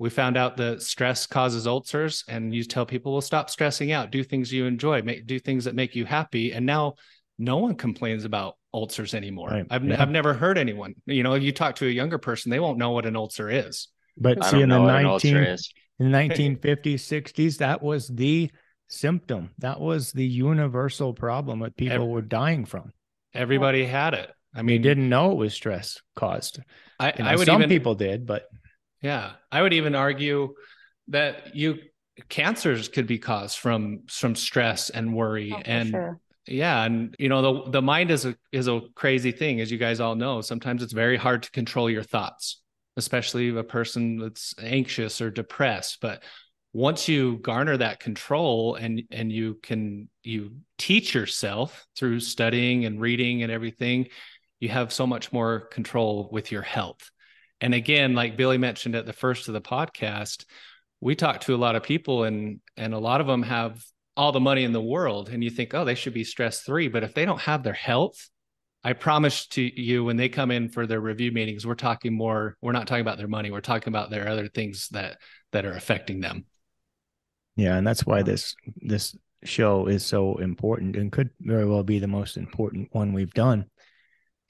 [0.00, 4.10] we found out that stress causes ulcers and you tell people well stop stressing out.
[4.10, 5.02] Do things you enjoy.
[5.02, 6.52] Make do things that make you happy.
[6.52, 6.94] And now
[7.38, 9.50] no one complains about ulcers anymore.
[9.50, 9.66] Right.
[9.70, 10.00] I've, yeah.
[10.00, 12.78] I've never heard anyone you know if you talk to a younger person they won't
[12.78, 13.88] know what an ulcer is.
[14.16, 15.56] But see in the 19 in
[15.98, 18.50] the 1950s 60s that was the
[18.88, 19.50] symptom.
[19.58, 22.92] That was the universal problem that people Every, were dying from.
[23.34, 24.30] everybody had it.
[24.54, 26.58] I mean didn't know it was stress caused.
[26.98, 28.44] I, you know, I would some even, people did but
[29.00, 29.32] yeah.
[29.50, 30.54] I would even argue
[31.08, 31.78] that you
[32.28, 36.20] cancers could be caused from from stress and worry oh, and sure.
[36.46, 39.78] yeah and you know the the mind is a is a crazy thing as you
[39.78, 40.40] guys all know.
[40.40, 42.60] Sometimes it's very hard to control your thoughts
[42.96, 46.22] especially a person that's anxious or depressed but
[46.72, 53.00] once you garner that control and and you can you teach yourself through studying and
[53.00, 54.06] reading and everything
[54.60, 57.10] you have so much more control with your health
[57.60, 60.44] and again like billy mentioned at the first of the podcast
[61.00, 63.82] we talk to a lot of people and and a lot of them have
[64.16, 65.30] all the money in the world.
[65.30, 67.72] And you think oh they should be stress three but if they don't have their
[67.72, 68.28] health
[68.84, 72.56] i promise to you when they come in for their review meetings we're talking more
[72.62, 73.50] we're not talking about their money.
[73.50, 75.18] We're talking about their other things that
[75.52, 76.44] that are affecting them.
[77.56, 81.98] Yeah and that's why this this show is so important and could very well be
[81.98, 83.64] the most important one we've done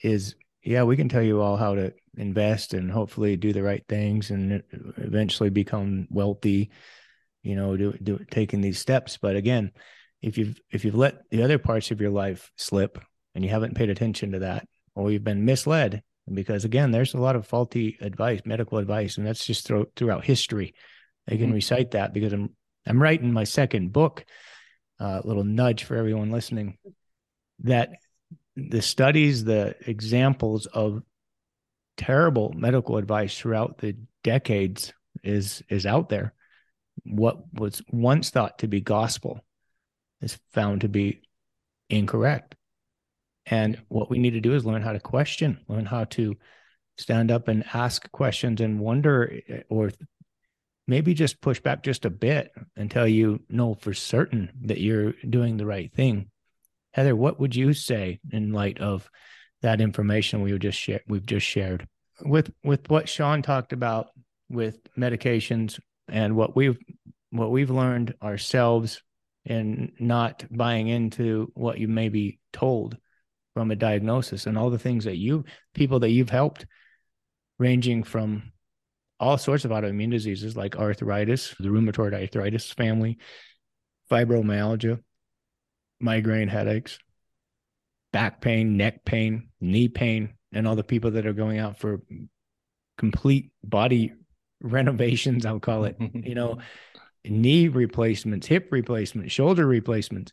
[0.03, 3.85] is yeah we can tell you all how to invest and hopefully do the right
[3.89, 4.63] things and
[4.97, 6.71] eventually become wealthy
[7.43, 9.71] you know do, do taking these steps but again
[10.21, 12.99] if you've if you've let the other parts of your life slip
[13.35, 17.21] and you haven't paid attention to that or you've been misled because again there's a
[17.21, 20.75] lot of faulty advice medical advice and that's just through, throughout history
[21.29, 21.55] i can mm-hmm.
[21.55, 22.51] recite that because i'm
[22.87, 24.25] i'm writing my second book
[25.01, 26.77] a uh, little nudge for everyone listening
[27.61, 27.91] that
[28.57, 31.03] the studies the examples of
[32.01, 36.33] terrible medical advice throughout the decades is is out there.
[37.05, 39.45] What was once thought to be gospel
[40.23, 41.21] is found to be
[41.91, 42.55] incorrect.
[43.45, 46.37] And what we need to do is learn how to question, learn how to
[46.97, 49.91] stand up and ask questions and wonder eh, or
[50.87, 55.59] maybe just push back just a bit until you know for certain that you're doing
[55.59, 56.31] the right thing.
[56.93, 59.09] Heather, what would you say in light of
[59.63, 61.87] that information we just shared we've just shared.
[62.23, 64.09] With with what Shaun talked about
[64.49, 66.79] with medications and what we've
[67.31, 69.03] what we've learned ourselves
[69.47, 72.97] and not buying into what you may be told
[73.55, 75.45] from a diagnosis and all the things that you
[75.75, 76.67] people that you've helped
[77.59, 78.53] ranging from
[79.19, 83.19] all sorts of autoimmune diseases like arthritis the rheumatoid arthritis family
[84.11, 84.99] fibromyalgia
[86.01, 86.99] migraine headaches
[88.13, 92.01] back pain, neck pain, knee pain, and all the people that are going out for
[92.99, 94.13] complete body
[94.61, 96.59] renovations, I'll call it, you know,
[97.25, 100.33] knee replacements, hip replacements, shoulder replacements.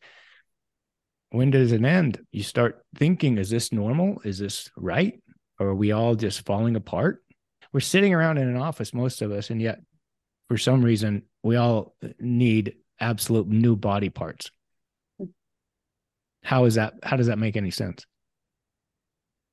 [1.29, 2.19] When does it end?
[2.31, 4.21] You start thinking, is this normal?
[4.23, 5.21] Is this right?
[5.59, 7.21] Or are we all just falling apart?
[7.73, 9.79] We're sitting around in an office, most of us, and yet
[10.47, 14.49] for some reason, we all need absolute new body parts.
[16.47, 16.93] How is that?
[17.03, 18.05] How does that make any sense?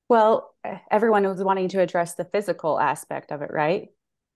[0.08, 0.54] Well,
[0.92, 3.88] everyone was wanting to address the physical aspect of it, right?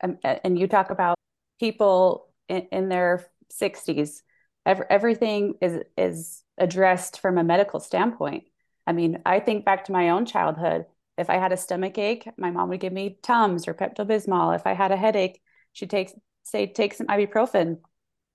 [0.03, 1.17] Um, and, and you talk about
[1.61, 4.23] people in, in their 60s
[4.67, 8.45] Every, everything is is addressed from a medical standpoint.
[8.89, 10.85] I mean, I think back to my own childhood.
[11.17, 14.57] If I had a stomach ache, my mom would give me Tums or Pepto Bismol.
[14.57, 15.41] If I had a headache,
[15.73, 15.95] she'd
[16.43, 17.79] say take some ibuprofen.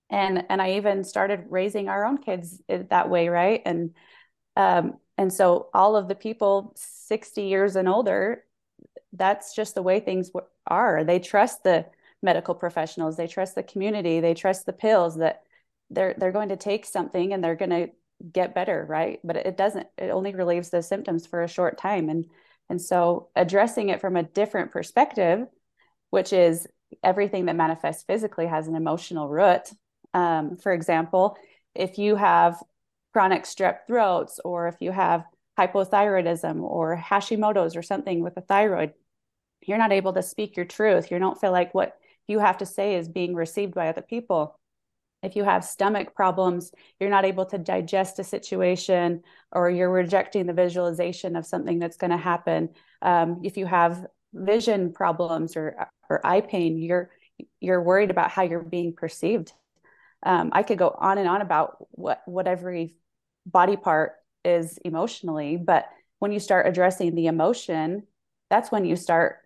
[0.09, 3.61] And and I even started raising our own kids that way, right?
[3.65, 3.93] And
[4.55, 8.43] um, and so all of the people 60 years and older,
[9.13, 10.31] that's just the way things
[10.67, 11.03] are.
[11.03, 11.85] They trust the
[12.21, 15.43] medical professionals, they trust the community, they trust the pills that
[15.89, 17.89] they're they're going to take something and they're going to
[18.31, 19.19] get better, right?
[19.23, 19.87] But it doesn't.
[19.97, 22.25] It only relieves the symptoms for a short time, and
[22.69, 25.47] and so addressing it from a different perspective,
[26.09, 26.67] which is
[27.03, 29.71] everything that manifests physically has an emotional root.
[30.13, 31.37] Um, for example,
[31.75, 32.61] if you have
[33.13, 35.25] chronic strep throats, or if you have
[35.59, 38.93] hypothyroidism or Hashimoto's or something with the thyroid,
[39.65, 41.11] you're not able to speak your truth.
[41.11, 41.95] You don't feel like what
[42.27, 44.57] you have to say is being received by other people
[45.23, 49.23] if you have stomach problems, you're not able to digest a situation
[49.53, 52.69] or you're rejecting the visualization of something that's going to happen.
[53.01, 57.09] Um, if you have vision problems or, or eye pain, you're
[57.59, 59.53] you're worried about how you're being perceived.
[60.25, 62.95] Um, I could go on and on about what what every
[63.45, 64.13] body part
[64.45, 68.03] is emotionally, but when you start addressing the emotion,
[68.49, 69.39] that's when you start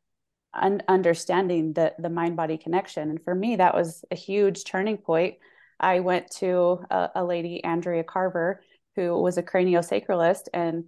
[0.53, 3.09] un- understanding the the mind body connection.
[3.09, 5.35] And for me, that was a huge turning point
[5.79, 8.61] I went to a, a lady, Andrea Carver,
[8.95, 10.85] who was a craniosacralist, and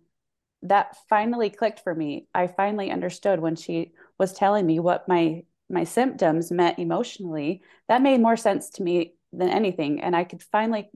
[0.64, 2.28] that finally clicked for me.
[2.34, 7.62] I finally understood when she was telling me what my my symptoms meant emotionally.
[7.88, 10.90] That made more sense to me than anything, and I could finally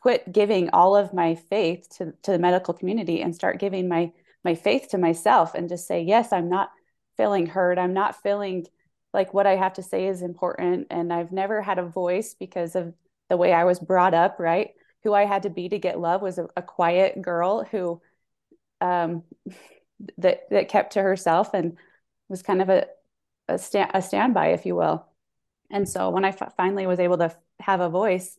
[0.00, 4.12] quit giving all of my faith to, to the medical community and start giving my
[4.44, 6.70] my faith to myself and just say yes i'm not
[7.16, 8.64] feeling hurt i'm not feeling
[9.12, 10.88] like what I have to say is important.
[10.90, 12.94] And I've never had a voice because of
[13.28, 14.70] the way I was brought up, right?
[15.04, 18.00] Who I had to be to get love was a, a quiet girl who
[18.80, 19.24] um,
[20.18, 21.76] that that kept to herself and
[22.28, 22.86] was kind of a
[23.48, 25.07] a, stand, a standby, if you will.
[25.70, 28.38] And so when I f- finally was able to f- have a voice,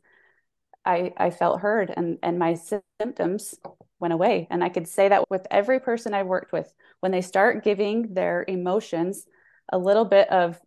[0.86, 2.58] I I felt heard, and and my
[3.00, 3.56] symptoms
[4.00, 4.48] went away.
[4.50, 8.14] And I could say that with every person I've worked with, when they start giving
[8.14, 9.26] their emotions
[9.72, 10.60] a little bit of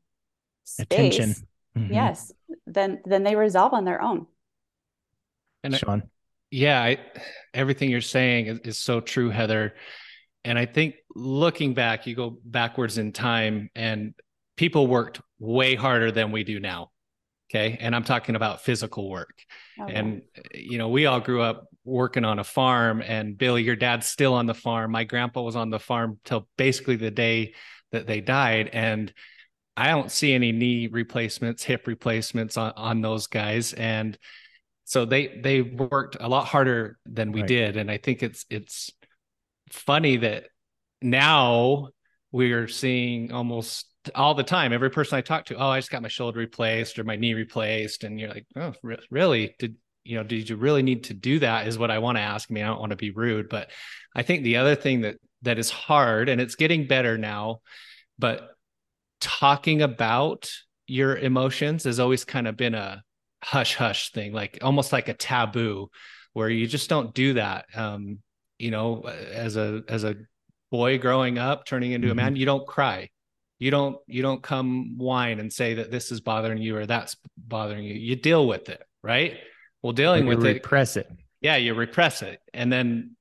[0.64, 1.35] space, attention,
[1.77, 1.92] mm-hmm.
[1.92, 2.33] yes,
[2.66, 4.27] then then they resolve on their own.
[5.64, 6.03] And Shaun,
[6.51, 6.98] yeah, I,
[7.55, 9.75] everything you're saying is, is so true, Heather.
[10.44, 14.14] And I think looking back, you go backwards in time, and
[14.56, 16.90] people worked way harder than we do now.
[17.50, 17.76] Okay.
[17.80, 19.34] And I'm talking about physical work.
[19.78, 19.94] Oh, okay.
[19.94, 20.22] And,
[20.54, 23.02] you know, we all grew up working on a farm.
[23.02, 24.90] And Billy, your dad's still on the farm.
[24.92, 27.54] My grandpa was on the farm till basically the day
[27.90, 28.70] that they died.
[28.72, 29.12] And
[29.76, 33.74] I don't see any knee replacements, hip replacements on, on those guys.
[33.74, 34.16] And
[34.84, 37.48] so they they worked a lot harder than we right.
[37.48, 37.76] did.
[37.76, 38.90] And I think it's it's
[39.70, 40.44] funny that
[41.00, 41.88] now
[42.30, 44.72] we're seeing almost all the time.
[44.72, 47.34] Every person i talk to oh i just got my shoulder replaced or my knee
[47.34, 48.04] replaced.
[48.04, 48.74] And you're like oh
[49.10, 49.54] really?
[49.58, 51.66] Did you know did you really need to do that?
[51.66, 52.50] is what i want to ask.
[52.50, 53.70] I mean i don't want to be rude but
[54.14, 57.60] i think the other thing that that is hard and it's getting better now
[58.18, 58.50] but
[59.20, 60.50] talking about
[60.86, 63.02] your emotions has always kind of been a
[63.42, 65.88] hush hush thing like almost like a taboo
[66.32, 67.66] where you just don't do that.
[67.74, 68.18] Um
[68.58, 70.14] you know as a as a
[70.70, 72.18] boy growing up turning into mm-hmm.
[72.18, 73.08] a man you don't cry
[73.62, 77.16] you don't you don't come whine and say that this is bothering you or that's
[77.38, 77.94] bothering you.
[77.94, 79.38] You deal with it right?
[79.83, 81.09] Well dealing with it you repress it.
[81.40, 82.40] Yeah you repress it.
[82.53, 83.14] And then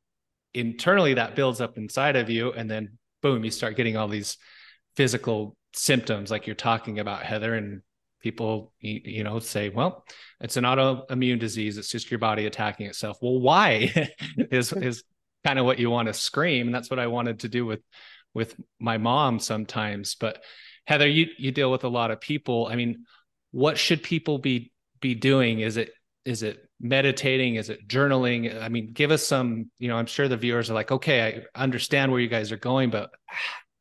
[0.56, 4.38] internally that builds up inside of you and then boom you start getting all these
[4.96, 7.84] physical symptoms like you're talking about heather and
[8.20, 10.04] people you know say well
[10.40, 11.78] it's an autoimmune disease.
[11.78, 13.20] It's just your body attacking itself.
[13.22, 14.10] Well why
[14.50, 15.04] is is
[15.44, 16.68] kind of what you want to scream.
[16.68, 17.82] And that's what i wanted to do with
[18.34, 20.42] with my mom sometimes but
[20.86, 22.68] heather you you deal with a lot of people.
[22.70, 23.06] I mean
[23.52, 25.60] what should people be be doing?
[25.60, 25.92] Is it
[26.26, 27.56] is it meditating?
[27.56, 28.62] Is it journaling?
[28.62, 31.62] I mean give us some you know i'm sure the viewers are like okay i
[31.64, 33.10] understand where you guys are going but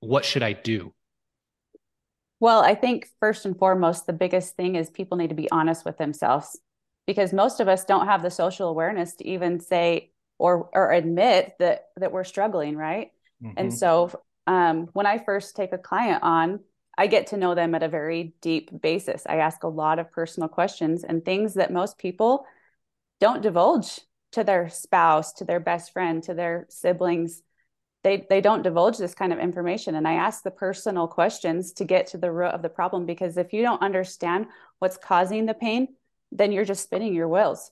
[0.01, 0.93] what should i do?
[2.39, 5.85] Well i think first and foremost the biggest thing is people need to be honest
[5.85, 6.59] with themselves
[7.07, 11.55] because most of us don't have the social awareness to even say or or admit
[11.59, 13.11] that that we're struggling right?
[13.43, 13.55] Mm-hmm.
[13.57, 14.11] and so
[14.51, 16.61] um, when i first take a client on
[17.01, 19.23] I get to know them at a very deep basis.
[19.27, 22.45] I ask a lot of personal questions and things that most people
[23.21, 24.01] don't divulge
[24.33, 27.43] to their spouse, to their best friend, to their siblings.
[28.03, 31.87] They they don't divulge this kind of information and I ask the personal questions to
[31.87, 34.49] get to the root of the problem because if you don't understand
[34.79, 35.89] what's causing the pain,
[36.33, 37.71] then you're just spinning your wheels.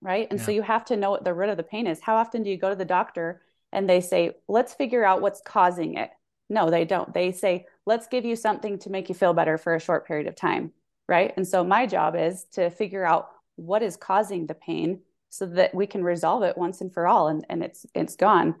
[0.00, 0.26] Right.
[0.30, 0.46] And Yeah.
[0.46, 2.00] so you have to know what the root of the pain is.
[2.00, 3.42] How often do you go to the doctor
[3.72, 6.10] and they say, let's figure out what's causing it?
[6.48, 7.12] No, they don't.
[7.14, 10.26] They say, let's give you something to make you feel better for a short period
[10.26, 10.72] of time.
[11.08, 11.32] Right.
[11.36, 15.74] And so my job is to figure out what is causing the pain so that
[15.74, 18.56] we can resolve it once and for all and, and it's it's gone.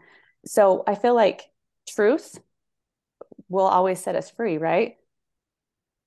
[0.46, 1.42] So I feel like
[1.88, 2.38] truth
[3.48, 4.96] will always set us free, right?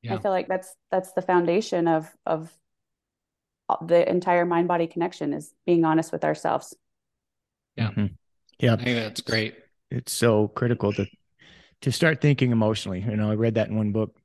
[0.01, 0.16] Yeah.
[0.16, 2.51] I feel like that's that's the foundation of of
[3.82, 6.76] the entire mind body connection is being honest with ourselves.
[7.76, 7.91] Yeah.
[7.91, 8.16] Mhm.
[8.64, 8.74] Yeah.
[8.74, 9.55] I think that's great.
[9.91, 11.05] It's so critical to
[11.82, 13.01] to start thinking emotionally.
[13.01, 14.18] You know, I read that in one book.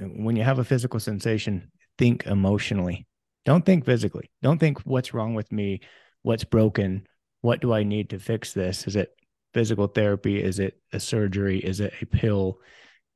[0.00, 3.06] When you have a physical sensation, think emotionally.
[3.44, 4.30] Don't think physically.
[4.40, 5.80] Don't think what's wrong with me,
[6.22, 7.06] what's broken,
[7.42, 8.86] what do I need to fix this?
[8.86, 9.14] Is it
[9.52, 10.42] physical therapy?
[10.42, 11.58] Is it a surgery?
[11.58, 12.60] Is it a pill?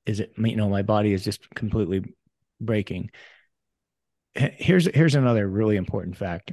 [0.04, 2.04] Is it you know my body is just completely
[2.60, 3.10] breaking?
[4.34, 6.52] Here's here's another really important fact.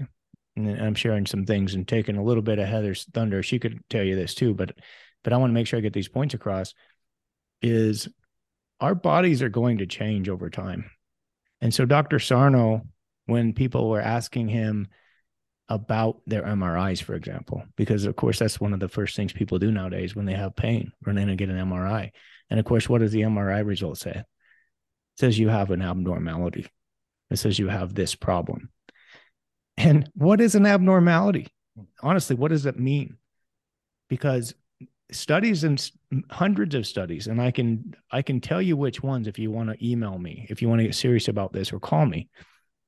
[0.56, 3.42] And I'm sharing some things and taking a little bit of Heather's thunder.
[3.42, 4.76] She could tell you this too, but
[5.24, 6.74] but I want to make sure I get these points across.
[7.62, 8.10] Is
[8.80, 10.92] our bodies are going to change over time.
[11.62, 12.20] And so Dr.
[12.20, 12.82] Sarno,
[13.26, 14.90] when people were asking him
[15.70, 19.60] about their MRIs, for example, because of course that's one of the first things people
[19.60, 22.12] do nowadays when they have pain, run in and get an MRI.
[22.50, 24.12] And of course, what does the MRI result say?
[24.12, 24.26] It
[25.18, 26.68] says you have an abnormality.
[27.30, 28.70] It says you have this problem.
[29.78, 31.48] And what is an abnormality?
[32.02, 33.18] Honestly, what does it mean?
[34.08, 34.54] Because
[35.12, 35.90] studies and
[36.30, 39.70] hundreds of studies, and I can I can tell you which ones if you want
[39.70, 42.30] to email me, if you want to get serious about this, or call me,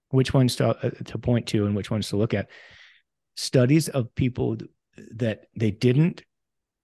[0.09, 2.49] which ones to uh, to point to and which ones to look at.
[3.35, 4.57] Studies of people
[5.15, 6.23] that they didn't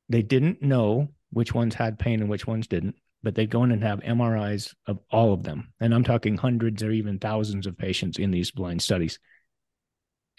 [0.09, 3.71] they didn't know which ones had pain and which ones didn't, but they'd go in
[3.71, 7.77] and have MRIs of all of them, and I'm talking hundreds or even thousands of
[7.77, 9.19] patients in these blind studies.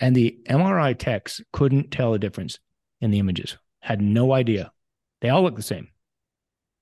[0.03, 2.59] And the MRI techs couldn't tell a difference
[3.01, 4.73] in the images, had no idea.
[5.21, 5.89] They all look the same.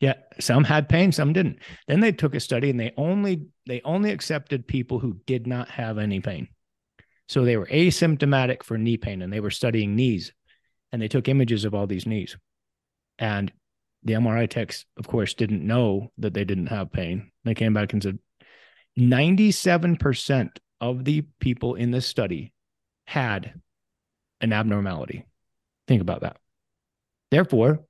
[0.00, 1.58] Yeah, some had pain, some didn't.
[1.86, 5.68] Then they took a study and they only they only accepted people who did not
[5.68, 6.48] have any pain.
[7.28, 10.32] So they were asymptomatic for knee pain and they were studying knees
[10.90, 12.38] and they took images of all these knees.
[13.18, 13.52] And
[14.02, 17.32] the MRI techs, of course, didn't know that they didn't have pain.
[17.44, 18.18] They came back and said
[18.98, 22.54] 97% of the people in this study
[23.10, 23.54] had
[24.40, 25.26] an abnormality.
[25.88, 26.36] Think about that.
[27.32, 27.80] Therefore,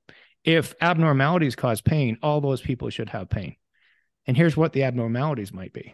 [0.43, 3.55] if abnormalities cause pain, all those people should have pain.
[4.25, 5.93] And here's what the abnormalities might be.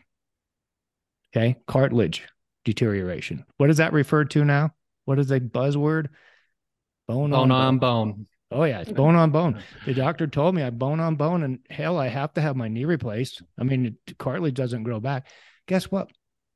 [1.36, 2.24] Okay, cartilage
[2.64, 3.44] deterioration.
[3.58, 4.74] What is that referred to now?
[5.04, 6.08] What is a buzzword?
[7.10, 8.12] Bone, Bone on bone.
[8.12, 8.28] bone.
[8.50, 9.62] Oh yeah, it's bone on bone.
[9.86, 12.70] The doctor told me I bone on bone, and hell, I have to have my
[12.70, 13.44] knee replaced.
[13.60, 15.28] I mean, cartilage doesn't grow back.
[15.68, 16.12] Guess what,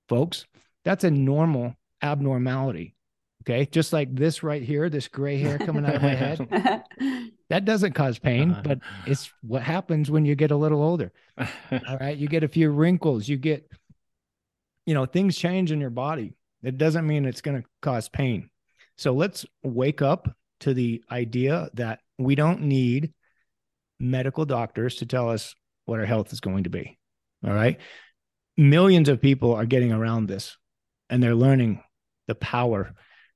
[0.07, 0.45] folks?
[0.85, 2.95] That's a normal abnormality.
[3.43, 6.47] Okay, just like this right here, this gray hair coming out of my head,
[7.49, 8.61] that doesn't cause pain, Uh-huh.
[8.63, 11.11] but it's what happens when you get a little older.
[11.39, 13.67] All right, you get a few wrinkles, you get,
[14.85, 16.33] you know, things change in your body.
[16.61, 18.51] It doesn't mean it's going to cause pain.
[18.99, 20.29] So let's wake up
[20.59, 23.11] to the idea that we don't need
[23.99, 26.99] medical doctors to tell us what our health is going to be.
[27.43, 27.79] All right.
[28.55, 30.57] Millions of people are getting around this
[31.09, 31.81] and they're learning
[32.31, 32.93] the power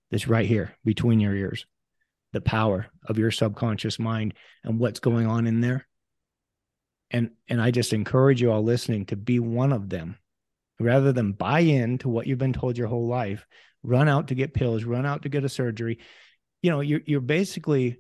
[0.10, 1.66] that's right here between your ears,
[2.32, 4.34] the power of your subconscious mind
[4.64, 5.86] and what's going on in there.
[7.12, 10.18] And and I just encourage you all listening to be one of them
[10.80, 13.46] rather than buy in to what you've been told your whole life,
[13.84, 16.00] run out to get pills, run out to get a surgery.
[16.62, 17.98] You know, you're you're basically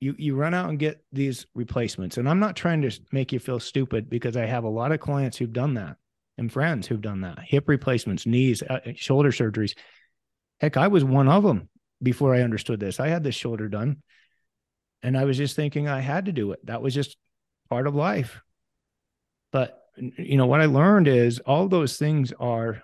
[0.00, 2.16] you you run out and get these replacements.
[2.16, 5.00] And I'm not trying to make you feel stupid because I have a lot of
[5.00, 5.96] clients who've done that
[6.38, 7.38] and friends who've done that.
[7.40, 9.74] Hip replacements, knees, uh, shoulder surgeries.
[10.60, 11.68] Heck, I was one of them
[12.02, 13.00] before I understood this.
[13.00, 14.02] I had this shoulder done
[15.02, 16.64] and I was just thinking I had to do it.
[16.66, 17.16] That was just
[17.68, 18.40] part of life.
[19.52, 22.82] But you know what I learned is all those things are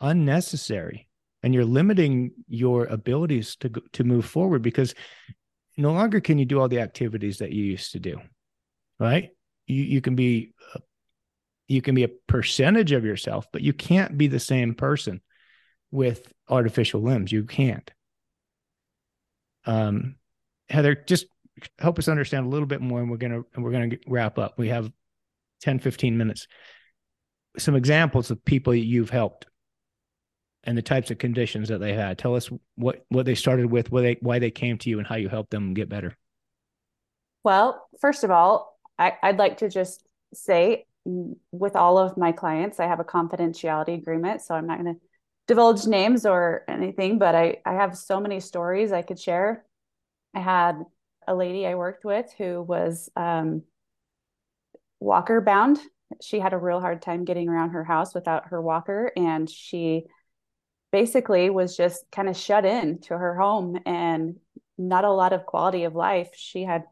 [0.00, 1.08] unnecessary
[1.42, 4.94] and you're limiting your abilities to to move forward because
[5.76, 8.20] no longer can you do all the activities that you used to do.
[9.00, 9.30] Right?
[9.66, 10.80] You you can be uh,
[11.66, 15.20] you can be a percentage of yourself, but you can't be the same person
[15.92, 17.30] with artificial limbs.
[17.30, 17.88] You can't.
[19.64, 20.16] Um,
[20.68, 21.26] Heather, just
[21.78, 24.58] help us understand a little bit more, and we're gonna and we're gonna wrap up.
[24.58, 24.90] We have
[25.60, 26.48] 10, 15 minutes.
[27.58, 29.46] Some examples of people you've helped
[30.64, 32.18] and the types of conditions that they had.
[32.18, 35.06] Tell us what what they started with, why they why they came to you, and
[35.06, 36.16] how you helped them get better.
[37.44, 42.78] Well, first of all, I, I'd like to just say with all of my clients,
[42.78, 45.00] I have a confidentiality agreement, so I'm not going to
[45.52, 49.66] divulge names or anything, but I, I have so many stories I could share.
[50.34, 50.82] I had
[51.28, 53.62] a lady I worked with who was um,
[54.98, 55.78] walker bound.
[56.22, 60.06] She had a real hard time getting around her house without her walker, and she
[60.90, 64.36] basically was just kind of shut in to her home and
[64.78, 66.30] not a lot of quality of life.
[66.34, 66.84] She had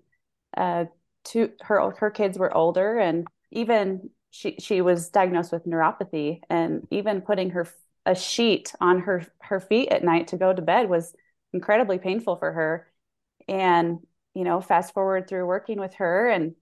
[0.55, 0.85] uh,
[1.25, 6.87] two her her kids were older, and even she she was diagnosed with neuropathy, and
[6.91, 7.67] even putting her
[8.07, 11.15] a sheet on her her feet at night to go to bed was
[11.53, 12.87] incredibly painful for her.
[13.49, 13.99] And
[14.35, 16.55] you know, fast forward through working with her and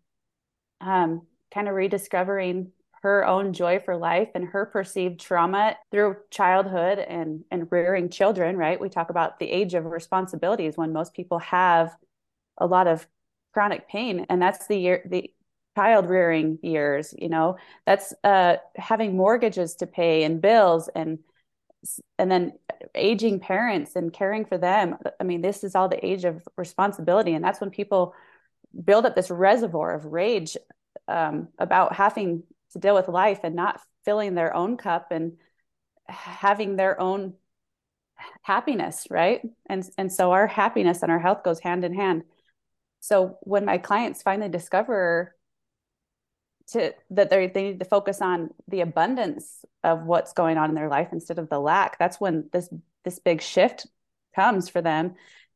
[0.80, 2.72] um, kind of rediscovering
[3.03, 8.57] her own joy for life and her perceived trauma through childhood and and rearing children
[8.57, 11.95] right we talk about the age of responsibilities when most people have
[12.59, 13.07] a lot of
[13.55, 15.30] chronic pain and that's the year the
[15.76, 21.20] child rearing years you know that's uh having mortgages to pay and bills and
[22.18, 22.53] and then
[22.95, 27.35] aging parents and caring for them i mean this is all the age of responsibility
[27.35, 28.14] and that's when people
[28.85, 30.57] build up this reservoir of rage
[31.07, 35.33] um, about having to deal with life and not filling their own cup and
[36.09, 37.35] having their own
[38.43, 39.43] happiness right?
[39.66, 42.22] And and so our happiness and our health goes hand in hand.
[43.01, 45.35] So when my clients finally discover
[46.69, 50.75] to that they they need to focus on the abundance of what's going on in
[50.75, 51.99] their life instead of the lack.
[51.99, 52.69] That's when this
[53.05, 53.87] this big shift
[54.35, 55.14] comes for them.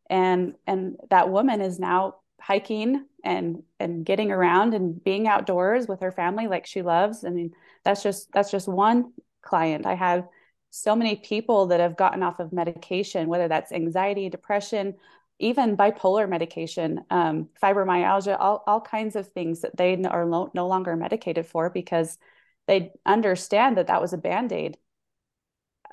[0.08, 6.00] And and that woman is now hiking and and getting around and being outdoors with
[6.00, 7.24] her family like she loves.
[7.24, 7.52] I mean
[7.84, 9.86] that's just that's just one client.
[9.86, 10.26] I have
[10.70, 14.94] so many people that have gotten off of medication whether that's anxiety depression
[15.42, 20.96] even bipolar medication um, fibromyalgia all, all kinds of things that they are no longer
[20.96, 22.18] medicated for because
[22.66, 24.78] they understand that that was a band-aid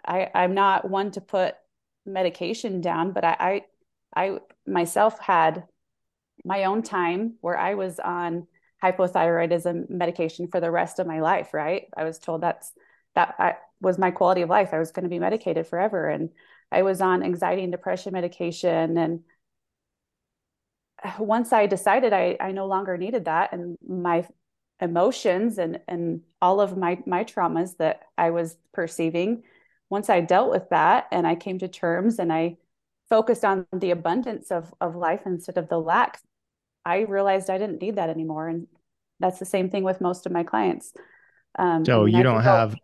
[0.05, 1.55] I, i'm not one to put
[2.05, 3.63] medication down but I, I
[4.15, 5.65] i myself had
[6.45, 8.47] my own time where I was on
[8.83, 11.87] hypothyroidism medication for the rest of my life, right?
[11.95, 12.71] I was told that's
[13.15, 14.73] that I, was my quality of life.
[14.73, 16.07] I was going to be medicated forever.
[16.07, 16.29] And
[16.71, 18.97] I was on anxiety and depression medication.
[18.97, 19.21] And
[21.19, 24.27] once I decided I, I no longer needed that and my
[24.81, 29.43] emotions and, and all of my, my traumas that I was perceiving,
[29.89, 32.57] once I dealt with that and I came to terms and I
[33.09, 36.19] focused on the abundance of, of life instead of the lack,
[36.85, 38.47] I realized I didn't need that anymore.
[38.47, 38.67] And
[39.19, 40.93] that's the same thing with most of my clients.
[41.57, 42.75] Um, so you don't have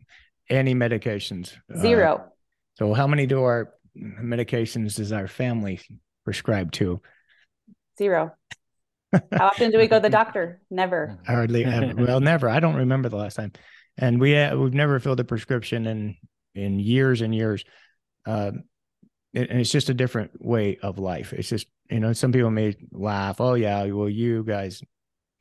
[0.49, 1.53] any medications?
[1.73, 2.15] Uh, Zero.
[2.15, 2.29] Uh,
[2.77, 5.79] so how many do our medications does our family
[6.25, 7.01] prescribe to?
[7.97, 8.33] Zero.
[9.31, 10.61] How often do we go to the doctor?
[10.69, 11.17] Never.
[11.27, 11.93] Hardly ever.
[11.95, 12.49] Well, never.
[12.49, 13.53] I don't remember the last time.
[13.97, 16.17] And we uh, we've never filled a prescription in
[16.53, 17.63] in years and years.
[18.25, 18.51] Uh,
[19.33, 21.33] it, and it's just a different way of life.
[21.33, 24.81] It's just you know some people may laugh, oh yeah, well you guys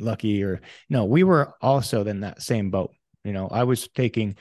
[0.01, 2.93] lucky or no, we were also in that same boat.
[3.25, 4.37] You know, I was taking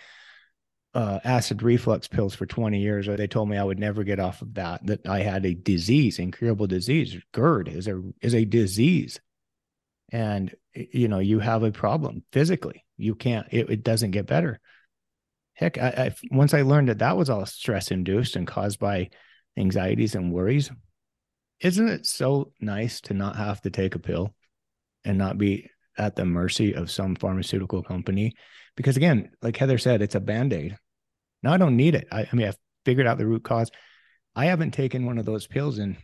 [0.94, 4.20] uh, acid reflux pills for 20 years, or they told me I would never get
[4.20, 4.86] off of that.
[4.86, 7.18] That I had a disease, incurable disease.
[7.34, 9.20] GERD is a is a disease,
[10.12, 12.86] and you know you have a problem physically.
[12.98, 13.48] You can't.
[13.52, 14.60] It, it doesn't get better.
[15.56, 19.10] Heck, I, I once I learned that that was all stress induced and caused by
[19.58, 20.72] anxieties and worries,
[21.60, 24.36] isn't it so nice to not have to take a pill
[25.06, 28.36] and not be at the mercy of some pharmaceutical company?
[28.76, 30.78] Because again, like Heather said, it's a band aid.
[31.44, 32.08] Now I don't need it.
[32.12, 33.70] I, I mean, I've figured out the root cause.
[34.36, 35.98] I haven't taken one of those pills in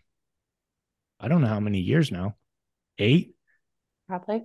[1.20, 2.36] I don't know how many years now.
[2.98, 3.36] Eight?
[4.08, 4.44] Probably.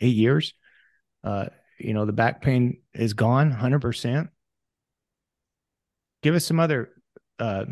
[0.00, 0.54] Eight years.
[1.22, 1.46] Uh,
[1.78, 4.28] you know, the back pain is gone 100%.
[6.22, 6.90] Give us some other
[7.38, 7.64] uh,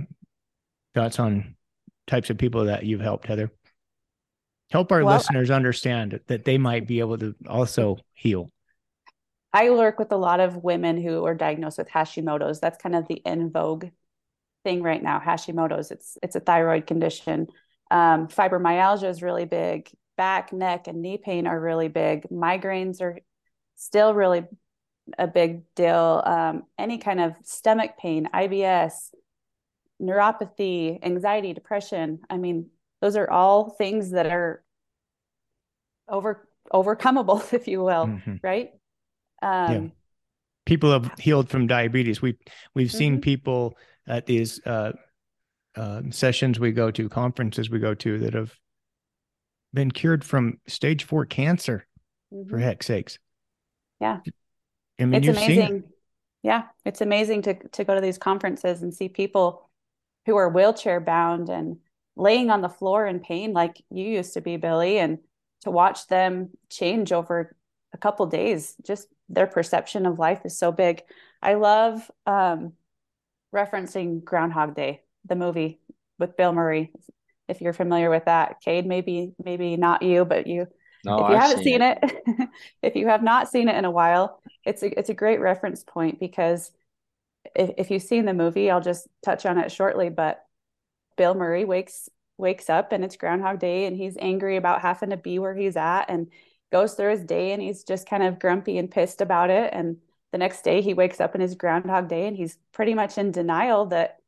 [0.95, 1.57] thoughts on
[2.07, 3.51] types of people that you've helped, Heather?
[4.71, 8.51] Help our well, listeners understand that they might be able to also heal.
[9.53, 12.61] I work with a lot of women who are diagnosed with Hashimoto's.
[12.61, 13.87] That's kind of the in vogue
[14.65, 15.21] thing right now.
[15.21, 15.91] Hashimoto's.
[15.91, 17.49] It's it's a thyroid condition.
[17.91, 19.91] Um, fibromyalgia is really big.
[20.17, 22.29] Back, neck, and knee pain are really big.
[22.31, 23.19] Migraines are
[23.77, 24.45] still really
[25.19, 26.23] a big deal.
[26.25, 28.93] Um, any kind of stomach pain, IBS,
[30.01, 32.21] neuropathy, anxiety, depression.
[32.29, 32.71] I mean,
[33.01, 34.63] those are all things that are
[36.09, 38.37] over overcomable, if you will, mm-hmm.
[38.43, 38.73] right?
[39.43, 39.89] Um, yeah.
[40.67, 42.23] People have healed from diabetes.
[42.23, 42.37] We
[42.75, 42.97] we've mm-hmm.
[42.97, 43.77] seen people
[44.07, 44.93] at these uh,
[45.77, 48.55] uh, sessions we go to, conferences we go to, that have
[49.73, 51.87] been cured from stage four cancer.
[52.33, 52.49] Mm-hmm.
[52.49, 53.19] For heck's sakes.
[54.01, 54.21] Yeah,
[55.01, 55.85] I mean, it's amazing
[56.43, 59.69] Yeah, it's amazing to to go to these conferences and see people
[60.27, 61.79] who are wheelchair bound and
[62.17, 65.19] laying on the floor in pain like you used to be, Billy, and
[65.63, 67.57] to watch them change over
[67.93, 71.03] a couple days, just their perception of life is so big.
[71.41, 72.73] I love um,
[73.55, 75.81] referencing Groundhog Day, the movie
[76.19, 76.93] with Bill Murray.
[77.49, 80.67] If you're familiar with that, Cade, maybe maybe not you, but you.
[81.05, 82.49] No, if you I've haven't seen, seen it, it
[82.83, 85.83] if you have not seen it in a while, it's a it's a great reference
[85.83, 86.71] point because
[87.55, 90.11] if, if you've seen the movie, I'll just touch on it shortly.
[90.11, 90.45] But
[91.17, 95.17] Bill Murray wakes wakes up and it's Groundhog Day and he's angry about having to
[95.17, 96.29] be where he's at and
[96.71, 99.73] goes through his day and he's just kind of grumpy and pissed about it.
[99.73, 99.97] And
[100.33, 103.33] the next day he wakes up in his Groundhog Day and he's pretty much in
[103.33, 104.19] denial that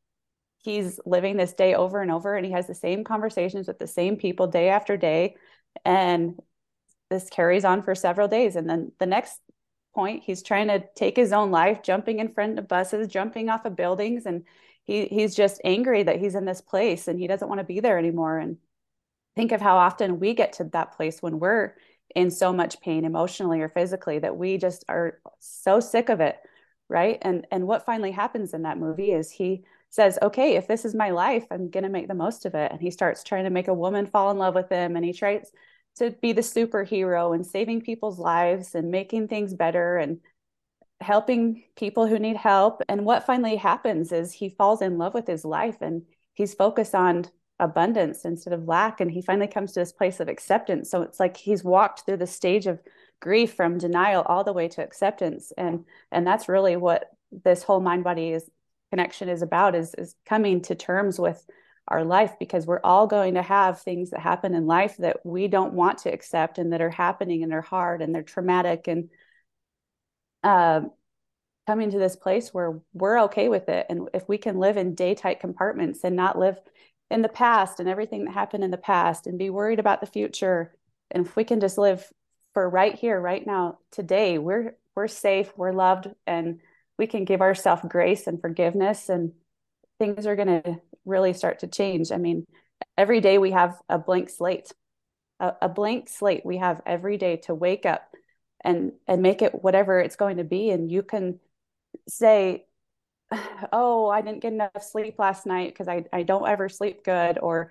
[0.58, 3.86] he's living this day over and over and he has the same conversations with the
[3.86, 5.36] same people day after day.
[5.84, 6.38] And
[7.10, 8.56] this carries on for several days.
[8.56, 9.38] And then the next
[9.94, 13.64] point, he's trying to take his own life, jumping in front of buses, jumping off
[13.64, 14.26] of buildings.
[14.26, 14.44] And
[14.84, 17.80] he he's just angry that he's in this place and he doesn't want to be
[17.80, 18.38] there anymore.
[18.38, 18.56] And
[19.36, 21.74] think of how often we get to that place when we're
[22.14, 26.38] in so much pain emotionally or physically that we just are so sick of it
[26.92, 27.18] right?
[27.22, 30.94] And and what finally happens in that movie is he says okay if this is
[30.94, 32.70] my life i'm going to make the most of it.
[32.70, 35.12] And he starts trying to make a woman fall in love with him and he
[35.12, 35.50] tries
[35.96, 40.20] to be the superhero and saving people's lives and making things better and
[41.00, 42.82] helping people who need help.
[42.88, 46.02] And what finally happens is he falls in love with his life and
[46.34, 47.26] he's focused on
[47.62, 49.00] abundance instead of lack.
[49.00, 50.90] And he finally comes to this place of acceptance.
[50.90, 52.80] So it's like he's walked through the stage of
[53.20, 55.52] grief from denial all the way to acceptance.
[55.56, 58.50] And and that's really what this whole mind body is
[58.90, 61.46] connection is about is is coming to terms with
[61.88, 65.48] our life because we're all going to have things that happen in life that we
[65.48, 68.88] don't want to accept and that are happening and they're hard and they're traumatic.
[68.88, 69.08] And
[70.42, 70.82] uh,
[71.66, 73.86] coming to this place where we're okay with it.
[73.88, 76.58] And if we can live in day tight compartments and not live
[77.12, 80.06] in the past and everything that happened in the past and be worried about the
[80.06, 80.74] future.
[81.10, 82.10] And if we can just live
[82.54, 86.60] for right here right now today we're we're safe we're loved and
[86.98, 89.32] we can give ourselves grace and forgiveness and
[89.98, 92.10] things are going to really start to change.
[92.10, 92.46] I mean
[92.96, 94.72] every day we have a blank slate
[95.38, 98.10] a, a blank slate we have every day to wake up
[98.64, 100.70] and and make it whatever it's going to be.
[100.70, 101.40] And you can
[102.08, 102.64] say
[103.72, 107.38] oh, I didn't get enough sleep last night because I, I don't ever sleep good,
[107.38, 107.70] or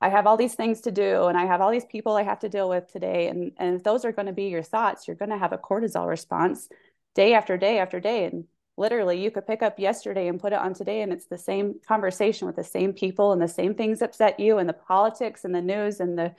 [0.00, 2.40] I have all these things to do and I have all these people I have
[2.40, 3.28] to deal with today.
[3.28, 5.58] And, and if those are going to be your thoughts, you're going to have a
[5.58, 6.68] cortisol response
[7.14, 8.24] day after day after day.
[8.24, 8.44] And
[8.76, 11.76] literally, you could pick up yesterday and put it on today, and it's the same
[11.86, 15.54] conversation with the same people and the same things upset you, and the politics and
[15.54, 16.34] the news and the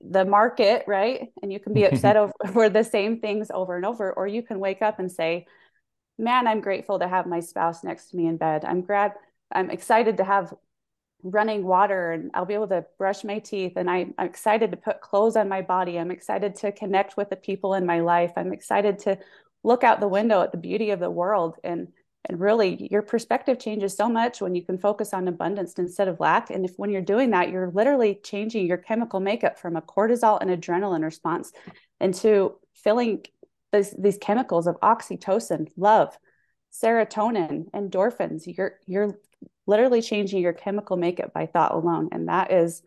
[0.00, 1.28] the market, right?
[1.42, 4.42] And you can be upset over, over the same things over and over, or you
[4.42, 5.46] can wake up and say,
[6.22, 8.64] man, I'm grateful to have my spouse next to me in bed.
[8.64, 9.12] I'm glad,
[9.52, 10.54] I'm excited to have
[11.24, 13.72] running water and I'll be able to brush my teeth.
[13.76, 15.98] And I, I'm excited to put clothes on my body.
[15.98, 18.32] I'm excited to connect with the people in my life.
[18.36, 19.18] I'm excited to
[19.64, 21.56] look out the window at the beauty of the world.
[21.62, 21.88] And,
[22.24, 26.20] and really, your perspective changes so much when you can focus on abundance instead of
[26.20, 26.50] lack.
[26.50, 30.40] And if when you're doing that, you're literally changing your chemical makeup from a cortisol
[30.40, 31.52] and adrenaline response
[32.00, 33.24] into feeling
[33.72, 36.16] these, these chemicals of oxytocin, love,
[36.72, 38.44] serotonin, endorphins.
[38.46, 39.18] You're you're
[39.66, 42.82] literally changing your chemical makeup by thought alone, and that is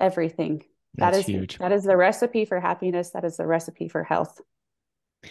[0.00, 0.64] everything.
[0.94, 1.58] That's that is huge.
[1.58, 3.10] That is the recipe for happiness.
[3.10, 4.40] That is the recipe for health.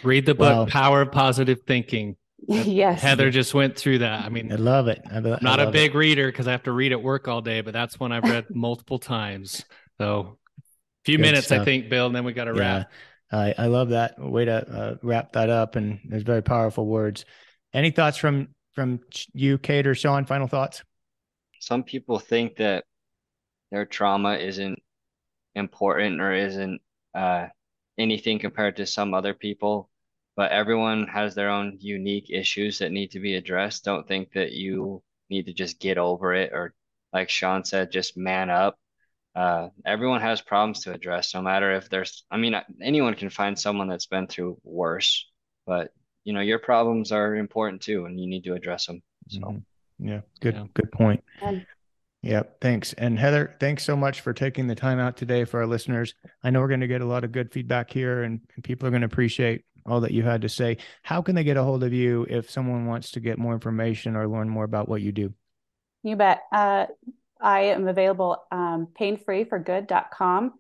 [0.03, 2.18] Read the book Power of Positive Thinking.
[2.47, 3.01] yes.
[3.01, 4.26] Heather just went through that.
[4.26, 5.01] I mean, I love it.
[5.09, 5.97] I, am not a big it.
[5.97, 8.47] reader because I have to read at work all day, but that's one I've read
[8.53, 9.64] multiple times.
[9.97, 11.61] So a few Good minutes, stuff.
[11.61, 12.59] I think, Bill, and then we got to yeah.
[12.59, 12.91] wrap.
[13.32, 17.26] I, I love that way to uh, wrap that up, and there's very powerful words.
[17.74, 18.99] Any thoughts from from
[19.34, 20.26] you, Cade or Shaun?
[20.26, 20.84] Final thoughts.
[21.59, 22.86] Some people think that
[23.71, 24.80] their trauma isn't
[25.55, 26.82] important or isn't
[27.15, 27.47] uh,
[27.97, 29.89] anything compared to some other people,
[30.36, 33.86] but everyone has their own unique issues that need to be addressed.
[33.86, 36.74] Don't think that you need to just get over it or,
[37.13, 38.78] like Shaun said, just man up
[39.36, 43.57] uh, everyone has problems to address, no matter if there's, I mean, anyone can find
[43.57, 45.27] someone that's been through worse,
[45.65, 45.91] but
[46.23, 49.01] you know, your problems are important too, and you need to address them.
[49.27, 50.07] So, mm-hmm.
[50.07, 50.65] yeah, good, yeah.
[50.73, 51.23] good point.
[52.21, 52.93] Yeah, thanks.
[52.93, 56.15] And Heather, thanks so much for taking the time out today for our listeners.
[56.41, 58.88] I know we're going to get a lot of good feedback here and, and people
[58.88, 60.77] are going to appreciate all that you had to say.
[61.01, 64.15] How can they get a hold of you if someone wants to get more information
[64.15, 65.34] or learn more about what you do?
[66.03, 66.43] You bet.
[66.49, 66.86] Uh,
[67.43, 70.53] I am available um, painfreeforgood.com.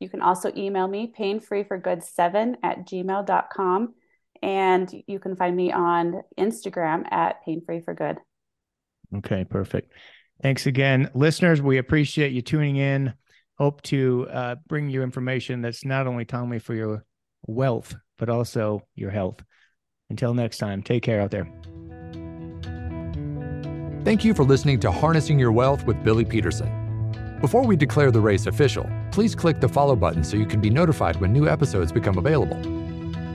[0.00, 3.94] You can also email me painfreeforgood7 at gmail.com.
[4.40, 8.18] And you can find me on Instagram at Pain Free for Good.
[9.16, 9.92] Okay, perfect.
[10.42, 11.10] Thanks again.
[11.14, 13.14] Listeners, we appreciate you tuning in.
[13.58, 17.04] Hope to uh, bring you information that's not only timely for your
[17.46, 19.42] wealth, but also your health.
[20.10, 21.48] Until next time, take care out there.
[24.04, 27.38] Thank you for listening to Harnessing Your Wealth with Billy Peterson.
[27.40, 30.70] Before we declare the race official, please click the follow button so you can be
[30.70, 32.58] notified when new episodes become available.